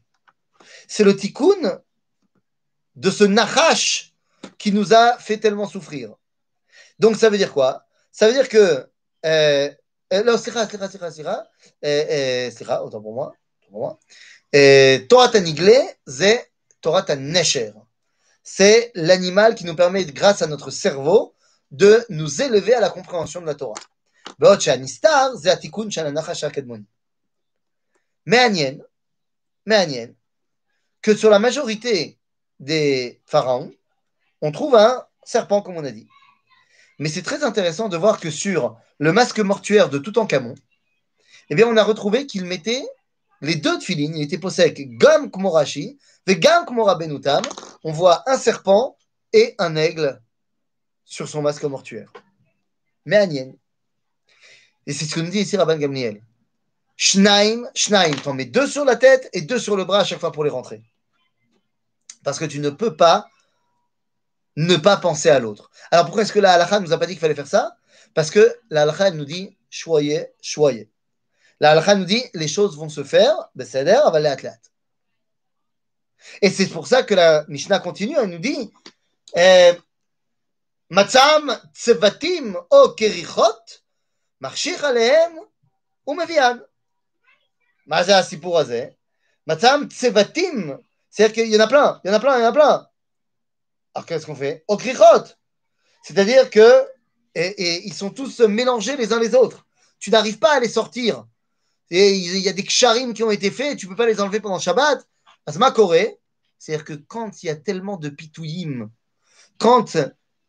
[0.87, 1.81] C'est le tikkun
[2.95, 4.13] de ce Nachash
[4.57, 6.15] qui nous a fait tellement souffrir.
[6.99, 7.85] Donc ça veut dire quoi?
[8.11, 8.87] Ça veut dire que...
[9.25, 9.71] Euh,
[10.13, 10.67] euh, non, sira,
[11.85, 13.33] euh, sira, autant pour moi.
[15.07, 16.51] Torah Taniglé, c'est
[16.81, 17.73] Torah Tanesher.
[18.43, 21.35] C'est l'animal qui nous permet, grâce à notre cerveau,
[21.69, 23.79] de nous élever à la compréhension de la Torah.
[28.25, 28.49] Mais
[29.65, 30.13] mais
[31.01, 32.19] que sur la majorité
[32.59, 33.73] des pharaons,
[34.41, 36.07] on trouve un serpent, comme on a dit.
[36.99, 40.55] Mais c'est très intéressant de voir que sur le masque mortuaire de Toutankhamon,
[41.49, 42.85] eh bien, on a retrouvé qu'il mettait
[43.41, 46.65] les deux tefilines, il était posé Gam Kumorashi, et Gam
[46.97, 47.43] Benutam.
[47.83, 48.97] On voit un serpent
[49.33, 50.21] et un aigle
[51.03, 52.11] sur son masque mortuaire.
[53.05, 53.51] Mais Agnien.
[54.85, 56.23] Et c'est ce que nous dit ici Rabban Gamliel.
[56.95, 60.19] Shnaim, Shnaim, t'en mets deux sur la tête et deux sur le bras à chaque
[60.19, 60.83] fois pour les rentrer.
[62.23, 63.27] Parce que tu ne peux pas
[64.55, 65.71] ne pas penser à l'autre.
[65.89, 67.75] Alors pourquoi est-ce que la halakha nous a pas dit qu'il fallait faire ça?
[68.13, 70.90] Parce que la halakha nous dit choyez, choyez.
[71.61, 73.35] La halakha nous dit les choses vont se faire.
[76.41, 78.71] Et c'est pour ça que la Mishnah continue, elle nous dit
[79.35, 79.73] eh,
[80.89, 83.63] Matzam tsevatim o kerichot,
[84.39, 84.81] marchich
[86.07, 86.59] ou mevian.
[87.85, 88.97] Maza asipur azé.
[89.45, 90.79] Matzam tsevatim,
[91.11, 92.53] c'est-à-dire qu'il y en a plein, il y en a plein, il y en a
[92.53, 92.87] plein.
[93.93, 94.65] Alors qu'est-ce qu'on fait?
[94.67, 94.79] Au
[96.03, 96.87] C'est-à-dire que
[97.35, 99.67] ils sont tous mélangés les uns les autres.
[99.99, 101.27] Tu n'arrives pas à les sortir.
[101.91, 104.21] Et il y a des ksharim qui ont été faits, tu ne peux pas les
[104.21, 105.05] enlever pendant Shabbat.
[105.45, 106.17] Asma Koré,
[106.57, 108.89] c'est-à-dire que quand il y a tellement de pitouïm,
[109.57, 109.95] quand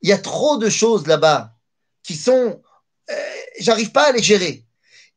[0.02, 1.54] il y a trop de choses là-bas
[2.02, 2.62] qui sont.
[3.10, 4.64] Euh, j'arrive pas à les gérer.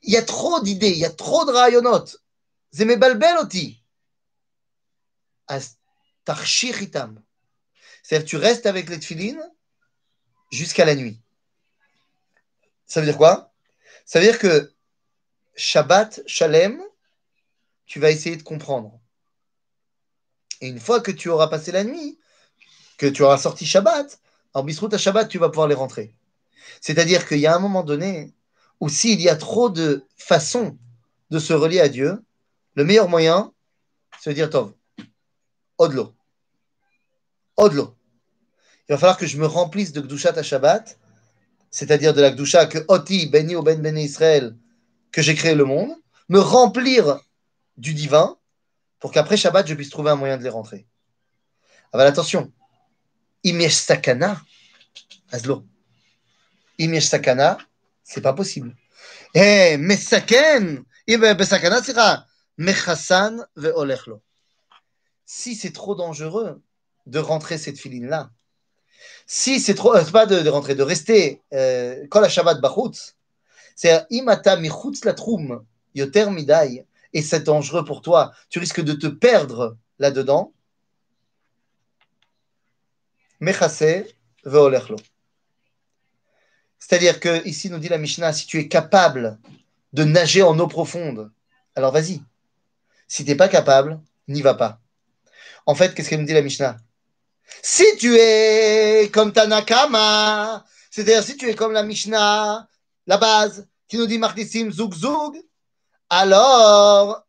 [0.01, 2.17] Il y a trop d'idées, il y a trop de rayonotes.
[2.73, 3.83] Zemebalbeloti.
[6.25, 7.21] Tarshiritam.
[8.01, 9.41] C'est-à-dire tu restes avec les tfilines
[10.51, 11.21] jusqu'à la nuit.
[12.85, 13.53] Ça veut dire quoi?
[14.05, 14.74] Ça veut dire que
[15.55, 16.81] Shabbat, Shalem,
[17.85, 18.99] tu vas essayer de comprendre.
[20.61, 22.19] Et une fois que tu auras passé la nuit,
[22.97, 24.19] que tu auras sorti Shabbat,
[24.53, 26.13] en Bisrout à Shabbat, tu vas pouvoir les rentrer.
[26.81, 28.33] C'est-à-dire qu'il y a un moment donné
[28.79, 30.77] où s'il y a trop de façons
[31.29, 32.21] de se relier à Dieu,
[32.75, 33.53] le meilleur moyen,
[34.19, 34.73] c'est de dire Tov,
[35.77, 36.13] Odlo.
[37.57, 37.95] Odlo.
[38.87, 40.99] Il va falloir que je me remplisse de Gdushat à Shabbat,
[41.71, 44.55] c'est-à-dire de la Gdusha que Oti, Beni ou Ben Ben Israël,
[45.15, 45.95] que j'ai créé le monde,
[46.27, 47.21] me remplir
[47.77, 48.37] du divin
[48.99, 50.85] pour qu'après Shabbat, je puisse trouver un moyen de les rentrer.
[51.93, 52.51] Ah ben attention,
[53.45, 54.41] Imesh Sakana,
[55.31, 55.65] Azlo.
[56.79, 57.57] Imesh Sakana,
[58.03, 58.75] c'est pas possible.
[59.33, 61.95] Eh, Mesaken, Sakana, c'est
[62.57, 64.21] Mechassan ve'olechlo.
[65.25, 66.61] Si c'est trop dangereux,
[67.05, 68.31] de rentrer cette filine-là.
[69.27, 73.15] Si c'est trop, euh, pas de, rentrer, de rester, euh, kol Shabbat bachutz,
[73.75, 75.01] c'est imata michutz
[75.93, 80.53] yoter midai, et c'est dangereux pour toi, tu risques de te perdre là-dedans.
[83.39, 84.05] Mechase.
[86.79, 89.39] C'est-à-dire que ici nous dit la Mishnah, si tu es capable
[89.93, 91.31] de nager en eau profonde,
[91.75, 92.21] alors vas-y.
[93.07, 94.79] Si tu n'es pas capable, n'y va pas.
[95.65, 96.77] En fait, qu'est-ce qu'elle nous dit la Mishnah?
[97.61, 102.67] Si tu es comme Tanakama, c'est-à-dire si tu es comme la Mishnah,
[103.07, 105.41] la base, qui nous dit Martissim Zoug Zoug,
[106.09, 107.25] alors,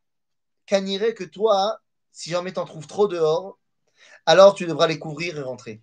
[0.70, 1.80] irait que toi,
[2.12, 3.58] si jamais t'en trouves trop dehors,
[4.26, 5.82] alors tu devras les couvrir et rentrer.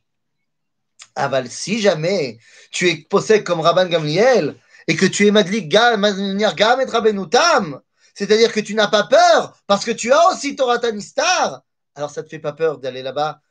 [1.15, 2.39] Aval, si jamais
[2.71, 4.55] tu es possède comme Rabban Gamliel
[4.87, 7.81] et que tu es Madlik Gam et Rabbenutam,
[8.15, 11.61] c'est-à-dire que tu n'as pas peur parce que tu as aussi Torah Tanistar,
[11.95, 13.41] alors ça ne te fait pas peur d'aller là-bas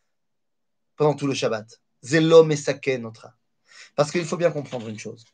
[0.96, 1.66] pendant tout le Shabbat.
[2.04, 3.28] Zelo Mesaken notre.
[3.94, 5.24] Parce qu'il faut bien comprendre une chose.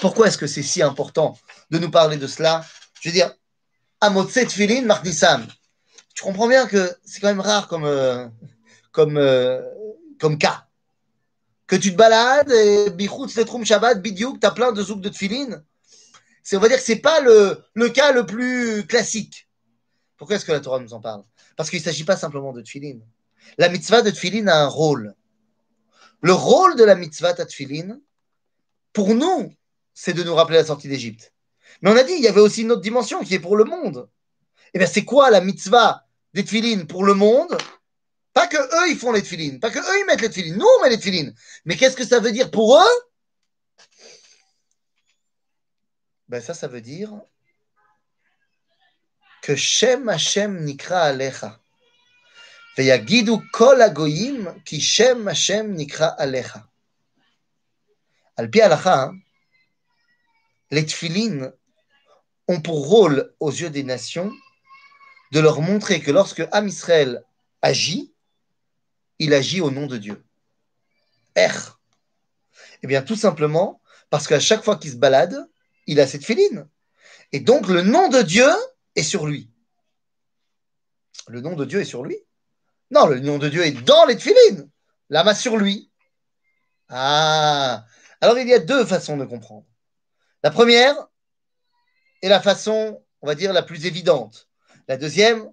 [0.00, 1.38] Pourquoi est-ce que c'est si important
[1.70, 2.64] de nous parler de cela?
[3.00, 3.32] Je veux dire,
[4.00, 5.46] Amotset Filin Marnissam.
[6.14, 8.26] Tu comprends bien que c'est quand même rare comme, euh,
[8.92, 9.62] comme, euh,
[10.20, 10.66] comme cas.
[11.66, 15.08] Que tu te balades et Bichout Letrum Shabbat, Bidiouk, tu as plein de zouk de
[15.08, 15.62] tfilin.
[16.52, 19.48] On va dire que ce n'est pas le, le, cas le plus classique.
[20.16, 21.24] Pourquoi est-ce que la Torah nous en parle?
[21.56, 22.98] Parce qu'il ne s'agit pas simplement de tfilin.
[23.58, 25.14] La mitzvah de tfilin a un rôle.
[26.20, 27.98] Le rôle de la mitzvah de tfilin,
[28.92, 29.52] pour nous,
[29.93, 31.33] c'est de nous rappeler la sortie d'Égypte.
[31.81, 33.63] Mais on a dit, il y avait aussi une autre dimension qui est pour le
[33.63, 34.09] monde.
[34.73, 37.57] Eh bien, c'est quoi la mitzvah des tefilines pour le monde
[38.33, 40.57] Pas que eux, ils font les tefilines, pas que eux, ils mettent les tefilines.
[40.57, 41.33] Nous, on met les tefilines.
[41.65, 43.09] Mais qu'est-ce que ça veut dire pour eux
[46.27, 47.11] Ben ça, ça veut dire
[49.41, 51.59] que Shem Hashem Nikra Alecha.
[52.79, 56.57] ויגידו כל הגויים כי שם השם נקרא עליך.
[58.37, 59.05] על פי ההלכה,
[60.70, 61.52] les tefilines
[62.48, 64.32] ont pour rôle aux yeux des nations
[65.32, 67.24] de leur montrer que lorsque Am Israël
[67.62, 68.14] agit,
[69.18, 70.24] il agit au nom de Dieu.
[71.34, 71.52] Er.
[72.82, 75.48] Eh bien, tout simplement parce qu'à chaque fois qu'il se balade,
[75.86, 76.68] il a cette filine.
[77.32, 78.48] Et donc, le nom de Dieu
[78.94, 79.50] est sur lui.
[81.28, 82.18] Le nom de Dieu est sur lui
[82.90, 84.70] Non, le nom de Dieu est dans les tefilines.
[85.08, 85.90] La main sur lui.
[86.88, 87.84] Ah
[88.20, 89.66] Alors, il y a deux façons de comprendre.
[90.44, 90.94] La première
[92.20, 94.50] est la façon, on va dire, la plus évidente.
[94.88, 95.50] La deuxième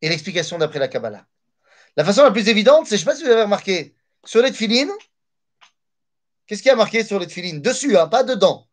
[0.00, 1.26] est l'explication d'après la Kabbalah.
[1.94, 3.94] La façon la plus évidente, c'est, je ne sais pas si vous avez remarqué,
[4.24, 4.90] sur les tefilines,
[6.46, 8.66] qu'est-ce qu'il y a marqué sur les tefilines Dessus, hein, pas dedans.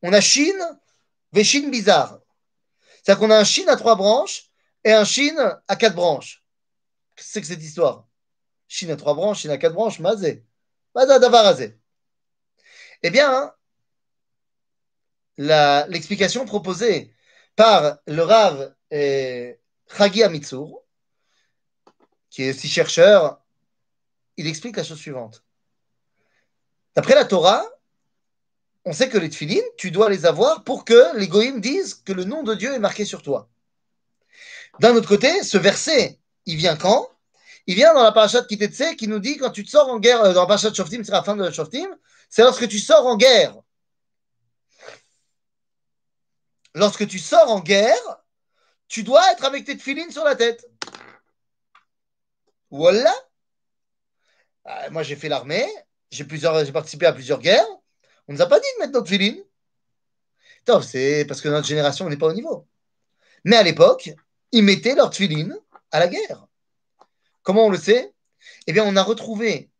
[0.00, 0.62] On a Chine,
[1.32, 2.20] Véchine bizarre.
[3.02, 4.50] C'est-à-dire qu'on a un Chine à trois branches
[4.82, 6.42] et un Chine à quatre branches.
[7.16, 8.08] Qu'est-ce que c'est que cette histoire?
[8.66, 10.42] Chine à trois branches, Chine à quatre branches, mazé.
[10.94, 11.78] Davarazé.
[13.02, 13.52] Eh bien,
[15.38, 17.12] l'explication proposée
[17.56, 19.58] par le Rav eh,
[19.96, 20.22] Chagi
[22.30, 23.40] qui est aussi chercheur,
[24.36, 25.44] il explique la chose suivante.
[26.96, 27.64] D'après la Torah,
[28.84, 32.12] on sait que les tefillines, tu dois les avoir pour que les goïms disent que
[32.12, 33.48] le nom de Dieu est marqué sur toi.
[34.80, 37.08] D'un autre côté, ce verset, il vient quand?
[37.66, 40.20] Il vient dans la parashat Kitetse qui nous dit quand tu te sors en guerre,
[40.22, 41.88] euh, dans la parashat Shoftim, c'est la fin de Shoftim,
[42.28, 43.56] c'est lorsque tu sors en guerre.
[46.74, 48.22] Lorsque tu sors en guerre,
[48.88, 50.68] tu dois être avec tes tefillines sur la tête.
[52.70, 53.14] Voilà.
[54.66, 55.66] Euh, moi, j'ai fait l'armée,
[56.10, 56.24] j'ai
[56.72, 57.66] participé à plusieurs guerres.
[58.26, 59.42] On ne nous a pas dit de mettre notre filine.
[60.82, 62.66] C'est parce que notre génération n'est pas au niveau.
[63.44, 64.10] Mais à l'époque,
[64.50, 65.56] ils mettaient leur filine
[65.90, 66.46] à la guerre.
[67.42, 68.14] Comment on le sait?
[68.66, 69.70] Eh bien, on a retrouvé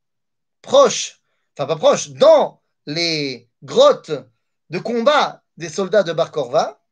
[0.60, 1.20] proche,
[1.56, 4.12] enfin pas proche, dans les grottes
[4.70, 6.83] de combat des soldats de Bar Korva,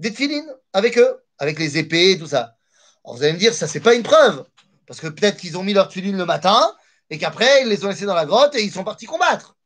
[0.00, 2.56] des filines avec eux, avec les épées, tout ça.
[3.04, 4.44] Alors vous allez me dire, ça c'est pas une preuve,
[4.86, 6.74] parce que peut-être qu'ils ont mis leur filine le matin
[7.10, 9.56] et qu'après ils les ont laissés dans la grotte et ils sont partis combattre.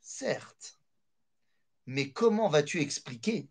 [0.00, 0.78] Certes.
[1.86, 3.48] Mais comment vas-tu expliquer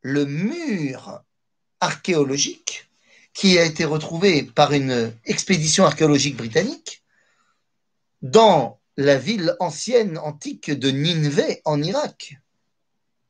[0.00, 1.22] le mur
[1.80, 2.90] archéologique
[3.34, 7.04] qui a été retrouvé par une expédition archéologique britannique
[8.22, 12.36] dans la ville ancienne antique de Nineveh en Irak,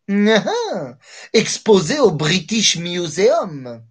[1.32, 3.84] exposé au British Museum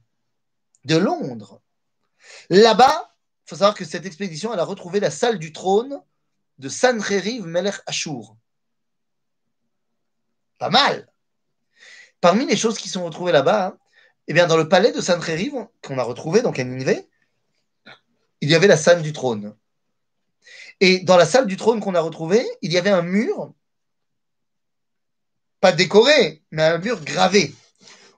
[0.86, 1.62] de Londres.
[2.49, 6.01] Là-bas, il faut savoir que cette expédition, a retrouvé la salle du trône
[6.57, 8.36] de Sancheriv Melech Ashur.
[10.57, 11.12] Pas mal.
[12.20, 13.78] Parmi les choses qui sont retrouvées là-bas, hein,
[14.28, 16.64] eh bien, dans le palais de Sancheriv, qu'on a retrouvé donc à
[18.41, 19.55] il y avait la salle du trône.
[20.80, 23.53] Et dans la salle du trône qu'on a retrouvée, il y avait un mur,
[25.62, 27.53] pas décoré, mais un mur gravé,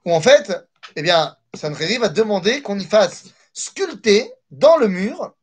[0.06, 0.52] où en fait,
[0.96, 5.36] eh bien, Sancheriv a demandé qu'on y fasse sculpter dans le mur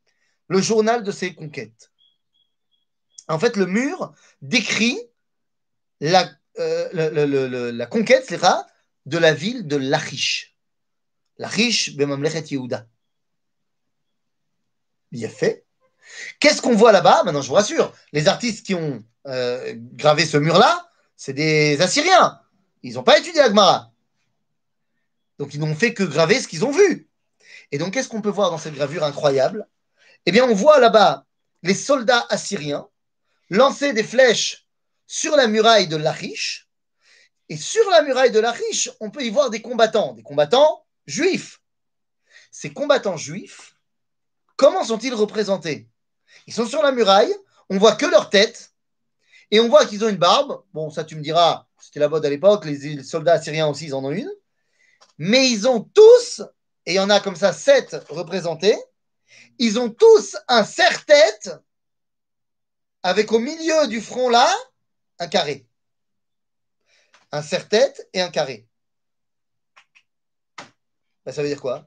[0.49, 1.93] le journal de ses conquêtes.
[3.29, 4.99] En fait, le mur décrit
[6.01, 6.29] la,
[6.59, 8.35] euh, conquête
[9.07, 10.57] de la ville de Lachish.
[11.39, 12.87] Lachish, Bemamlechet Yehuda.
[15.13, 15.65] Bien fait.
[16.41, 17.23] Qu'est-ce qu'on voit là-bas?
[17.25, 20.90] Maintenant, je vous rassure, les artistes qui ont euh, gravé ce mur-là,
[21.21, 22.41] c'est des Assyriens.
[22.83, 23.93] Ils n'ont pas étudié Agmara.
[25.39, 27.11] Donc, ils n'ont fait que graver ce qu'ils ont vu.
[27.71, 29.69] Et donc, qu'est-ce qu'on peut voir dans cette gravure incroyable?
[30.25, 31.27] Eh bien, on voit là-bas
[31.63, 32.89] les soldats assyriens
[33.51, 34.67] lancer des flèches
[35.07, 36.71] sur la muraille de Lachish.
[37.51, 41.61] Et sur la muraille de Lachish, on peut y voir des combattants, des combattants juifs.
[42.51, 43.75] Ces combattants juifs,
[44.57, 45.87] comment sont-ils représentés?
[46.47, 47.35] Ils sont sur la muraille,
[47.69, 48.70] on voit que leur tête,
[49.51, 50.63] et on voit qu'ils ont une barbe.
[50.73, 53.95] Bon, ça tu me diras, c'était la mode à l'époque, les soldats assyriens aussi, ils
[53.95, 54.31] en ont une.
[55.19, 56.43] Mais ils ont tous,
[56.87, 58.79] et il y en a comme ça sept représentés,
[59.59, 61.51] ils ont tous un serre-tête
[63.03, 64.49] avec au milieu du front là
[65.19, 65.67] un carré.
[67.33, 68.67] Un serre-tête et un carré.
[71.25, 71.87] Ben, ça veut dire quoi?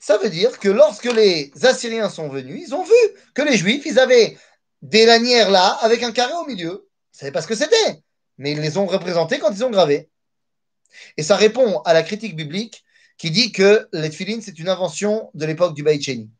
[0.00, 2.92] Ça veut dire que lorsque les Assyriens sont venus, ils ont vu
[3.34, 4.38] que les Juifs, ils avaient
[4.82, 6.85] des lanières là, avec un carré au milieu.
[7.16, 8.02] Ne savez pas ce que c'était,
[8.36, 10.10] mais ils les ont représentés quand ils ont gravé.
[11.16, 12.84] Et ça répond à la critique biblique
[13.16, 16.30] qui dit que les tefillin, c'est une invention de l'époque du Baït Sheni.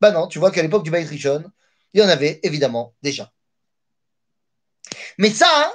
[0.00, 1.44] Ben non, tu vois qu'à l'époque du Baït Rishon,
[1.92, 3.30] il y en avait évidemment déjà.
[5.18, 5.72] Mais ça, hein,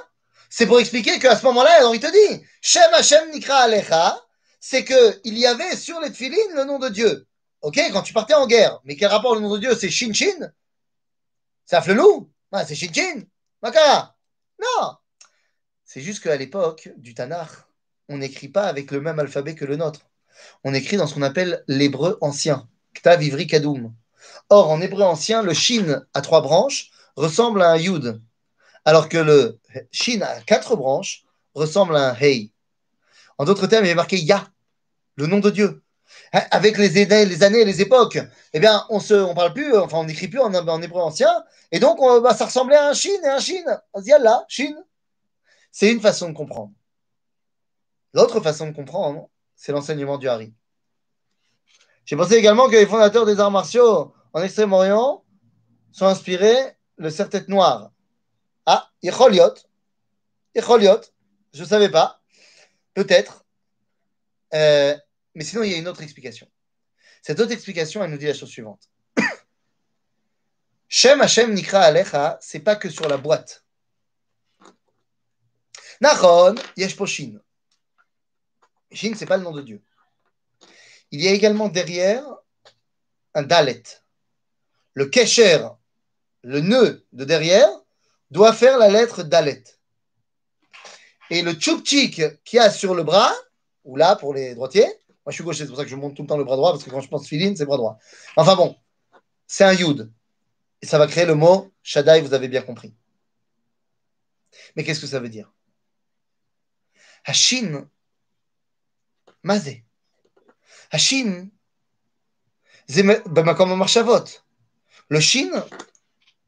[0.50, 4.20] c'est pour expliquer qu'à ce moment-là, il te dit, Shem Hashem Nikra Alecha,
[4.58, 7.28] c'est qu'il y avait sur les tefillin le nom de Dieu.
[7.60, 9.76] Ok, quand tu partais en guerre, mais quel rapport le nom de Dieu?
[9.76, 10.52] C'est Shin Shin?
[11.64, 13.22] C'est Aflelou ah, C'est Shin Shin
[13.62, 14.15] Makara
[14.60, 14.96] Non
[15.84, 17.50] C'est juste qu'à l'époque du Tanakh,
[18.08, 20.00] on n'écrit pas avec le même alphabet que le nôtre.
[20.64, 23.94] On écrit dans ce qu'on appelle l'hébreu ancien, Ktav Ivri Kadoum.
[24.48, 28.20] Or, en hébreu ancien, le Shin à trois branches ressemble à un Yud,
[28.84, 29.58] alors que le
[29.90, 32.52] Shin à quatre branches ressemble à un Hei.
[33.38, 34.48] En d'autres termes, il est marqué Ya,
[35.16, 35.82] le nom de Dieu.
[36.36, 38.18] Hein, avec les années, les les époques,
[38.52, 41.32] eh bien, on se, on parle plus, enfin, on n'écrit plus en, hébreu ancien,
[41.72, 43.64] et donc, on, bah, ça ressemblait à un Shin et un Shin.
[43.94, 44.76] On se dit, là, Shin.
[45.72, 46.72] C'est une façon de comprendre.
[48.12, 50.52] L'autre façon de comprendre, c'est l'enseignement du Hari.
[52.04, 55.24] J'ai pensé également que les fondateurs des arts martiaux en Extrême-Orient
[55.90, 57.92] sont inspirés le serre-tête noir.
[58.66, 59.54] Ah, Icholiot.
[60.54, 61.00] Icholiot.
[61.54, 62.20] Je ne savais pas.
[62.92, 63.46] Peut-être.
[64.52, 64.94] Euh,
[65.36, 66.50] mais sinon, il y a une autre explication.
[67.20, 68.88] Cette autre explication, elle nous dit la chose suivante.
[70.88, 73.62] Shem Hashem Nikra Alecha, c'est pas que sur la boîte.
[76.00, 77.38] Nachon, Yesh Poshin.
[78.90, 79.82] Shin, c'est pas le nom de Dieu.
[81.10, 82.24] Il y a également derrière
[83.34, 83.82] un Dalet.
[84.94, 85.68] Le Kesher,
[86.44, 87.68] le nœud de derrière,
[88.30, 89.64] doit faire la lettre Dalet.
[91.28, 93.34] Et le Tchoupchik qui a sur le bras,
[93.84, 94.90] ou là pour les droitiers,
[95.26, 96.54] moi, je suis gaucher, c'est pour ça que je monte tout le temps le bras
[96.54, 97.98] droit, parce que quand je pense filine, c'est bras droit.
[98.36, 98.76] Enfin bon,
[99.48, 100.12] c'est un yud.
[100.80, 102.94] Et ça va créer le mot Shaddai, vous avez bien compris.
[104.76, 105.52] Mais qu'est-ce que ça veut dire?
[107.24, 107.88] Hashin,
[109.42, 109.84] Mazé.
[110.92, 111.48] Hashin,
[115.08, 115.66] le Shin,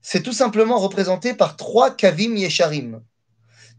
[0.00, 3.02] c'est tout simplement représenté par trois kavim yesharim,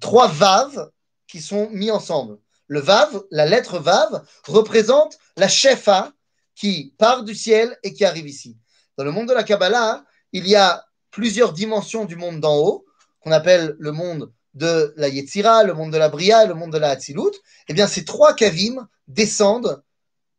[0.01, 0.91] trois vaves
[1.25, 2.37] qui sont mis ensemble.
[2.69, 6.13] Le Vav, la lettre Vav, représente la Shefa
[6.53, 8.57] qui part du ciel et qui arrive ici.
[8.95, 12.85] Dans le monde de la Kabbalah, il y a plusieurs dimensions du monde d'en haut,
[13.21, 16.77] qu'on appelle le monde de la Yetzira, le monde de la Bria, le monde de
[16.77, 17.31] la Hatzilut.
[17.67, 19.83] Eh bien, ces trois kavim descendent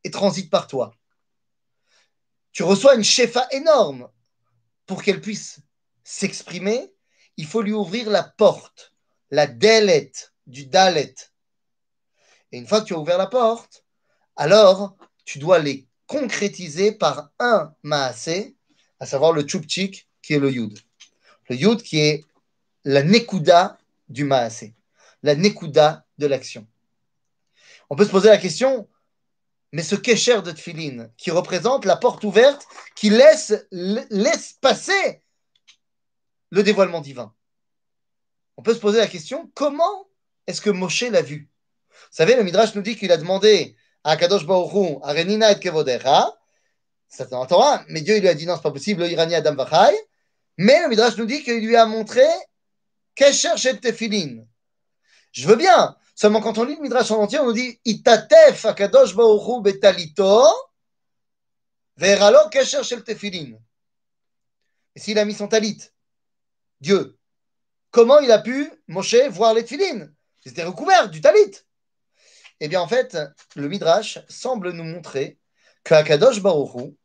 [0.05, 0.95] et transitent par toi.
[2.53, 4.09] Tu reçois une Shefa énorme.
[4.87, 5.59] Pour qu'elle puisse
[6.05, 6.95] s'exprimer,
[7.37, 8.95] il faut lui ouvrir la porte,
[9.31, 10.13] la Delet
[10.47, 11.15] du Dalet.
[12.53, 13.85] Et une fois que tu as ouvert la porte,
[14.37, 18.57] alors tu dois les concrétiser par un maasé,
[18.99, 20.79] à savoir le tchoupchik qui est le yud.
[21.49, 22.25] Le yud qui est
[22.85, 23.79] la nekuda
[24.09, 24.75] du maasé,
[25.23, 26.67] la nekuda de l'action.
[27.91, 28.89] On peut se poser la question,
[29.73, 35.23] mais ce kécher de tfilin, qui représente la porte ouverte, qui laisse, laisse passer
[36.51, 37.35] le dévoilement divin.
[38.57, 40.09] On peut se poser la question, comment
[40.47, 41.50] est-ce que Moshe l'a vu?
[41.91, 45.59] Vous savez, le Midrash nous dit qu'il a demandé à Kadosh Baruch à Renina et
[45.59, 46.37] Kevodecha,
[47.09, 47.47] c'est dans
[47.89, 49.97] mais Dieu il lui a dit non, c'est pas possible, Irani Adam Vachai.
[50.57, 52.25] Mais le Midrash nous dit qu'il lui a montré
[53.15, 54.45] Kesher Shel Tefilin.
[55.33, 58.65] Je veux bien, seulement quand on lit le Midrash en entier, on nous dit Itatef
[58.65, 60.47] Akadosh Baruch betalito
[61.97, 63.59] veralo Kesher Shel Tefilin.
[64.95, 65.83] Et s'il a mis son talit,
[66.81, 67.19] Dieu,
[67.91, 70.09] comment il a pu, Moshe, voir les tefilin
[70.45, 71.53] C'était recouvert du talit.
[72.61, 73.17] Eh bien, en fait,
[73.57, 75.39] le Midrash semble nous montrer
[75.83, 76.97] qu'à Kadosh Baruchou,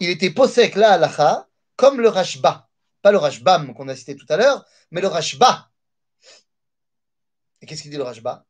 [0.00, 2.68] il était posek la halacha comme le Rashba.
[3.00, 5.70] Pas le Rashbam qu'on a cité tout à l'heure, mais le Rashba.
[7.60, 8.44] Et qu'est-ce qu'il dit le Rashba?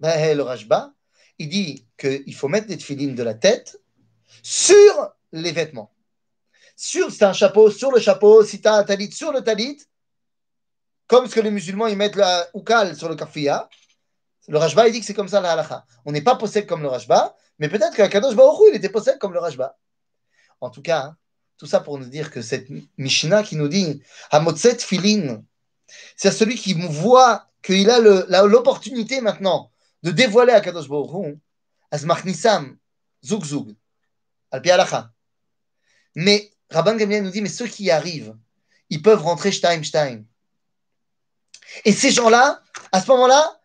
[0.00, 0.94] Ben, Le Rashba,
[1.38, 3.80] il dit qu'il faut mettre des tefilines de la tête
[4.42, 5.92] sur les vêtements.
[6.76, 9.82] Sur, tu un chapeau, sur le chapeau, si tu as un talit, sur le talit,
[11.08, 13.68] comme ce que les musulmans ils mettent la oukal sur le kafia,
[14.48, 15.86] le Rajba, il dit que c'est comme ça la halacha.
[16.06, 19.34] On n'est pas possède comme le Rajba, mais peut-être qu'Akadosh Baruch il était possède comme
[19.34, 19.76] le Rajba.
[20.60, 21.16] En tout cas, hein,
[21.58, 25.44] tout ça pour nous dire que cette Mishnah qui nous dit Hamotzet Filin,
[26.16, 28.00] c'est celui qui voit qu'il a
[28.44, 29.70] l'opportunité maintenant
[30.02, 31.38] de dévoiler Akadosh Baruch Hu,
[31.90, 32.78] Azmachnisam,
[33.24, 33.76] Zug Zug,
[34.50, 35.12] Alpi halacha.
[36.14, 38.34] Mais Rabban Gamliel nous dit mais ceux qui y arrivent,
[38.88, 40.22] ils peuvent rentrer Stein Stein.
[41.84, 43.57] Et ces gens-là, à ce moment-là,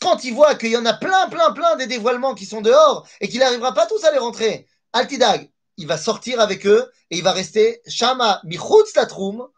[0.00, 3.06] quand il voit qu'il y en a plein, plein, plein des dévoilements qui sont dehors
[3.20, 7.18] et qu'il n'arrivera pas tous à les rentrer, Altidag, il va sortir avec eux et
[7.18, 9.48] il va rester Shama Michutz Latrum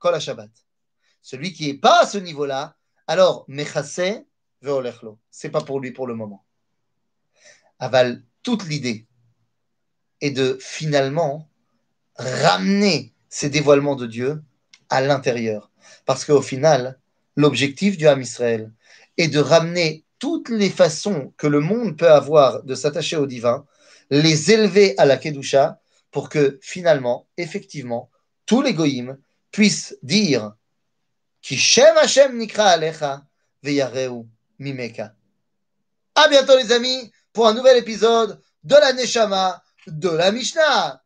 [0.00, 0.50] kol Shabbat.
[1.20, 2.76] Celui qui n'est pas à ce niveau-là,
[3.06, 4.24] alors mechase
[4.62, 5.18] veolechlo.
[5.30, 6.44] C'est pas pour lui pour le moment.
[7.78, 9.06] Aval, toute l'idée
[10.20, 11.50] est de finalement
[12.16, 14.42] ramener ces dévoilements de Dieu
[14.88, 15.70] à l'intérieur.
[16.06, 16.98] Parce qu'au final,
[17.34, 18.72] l'objectif du Ham Israël
[19.16, 23.66] est de ramener toutes les façons que le monde peut avoir de s'attacher au divin,
[24.10, 28.10] les élever à la Kedusha, pour que finalement, effectivement,
[28.46, 29.18] tous les goïms
[29.50, 30.54] puissent dire
[31.42, 33.22] Ki Shem Hashem Nikra Alecha
[33.62, 34.24] Veyareu
[34.58, 35.14] Mimeka.
[36.14, 41.02] À bientôt les amis pour un nouvel épisode de la Neshama de la Mishnah.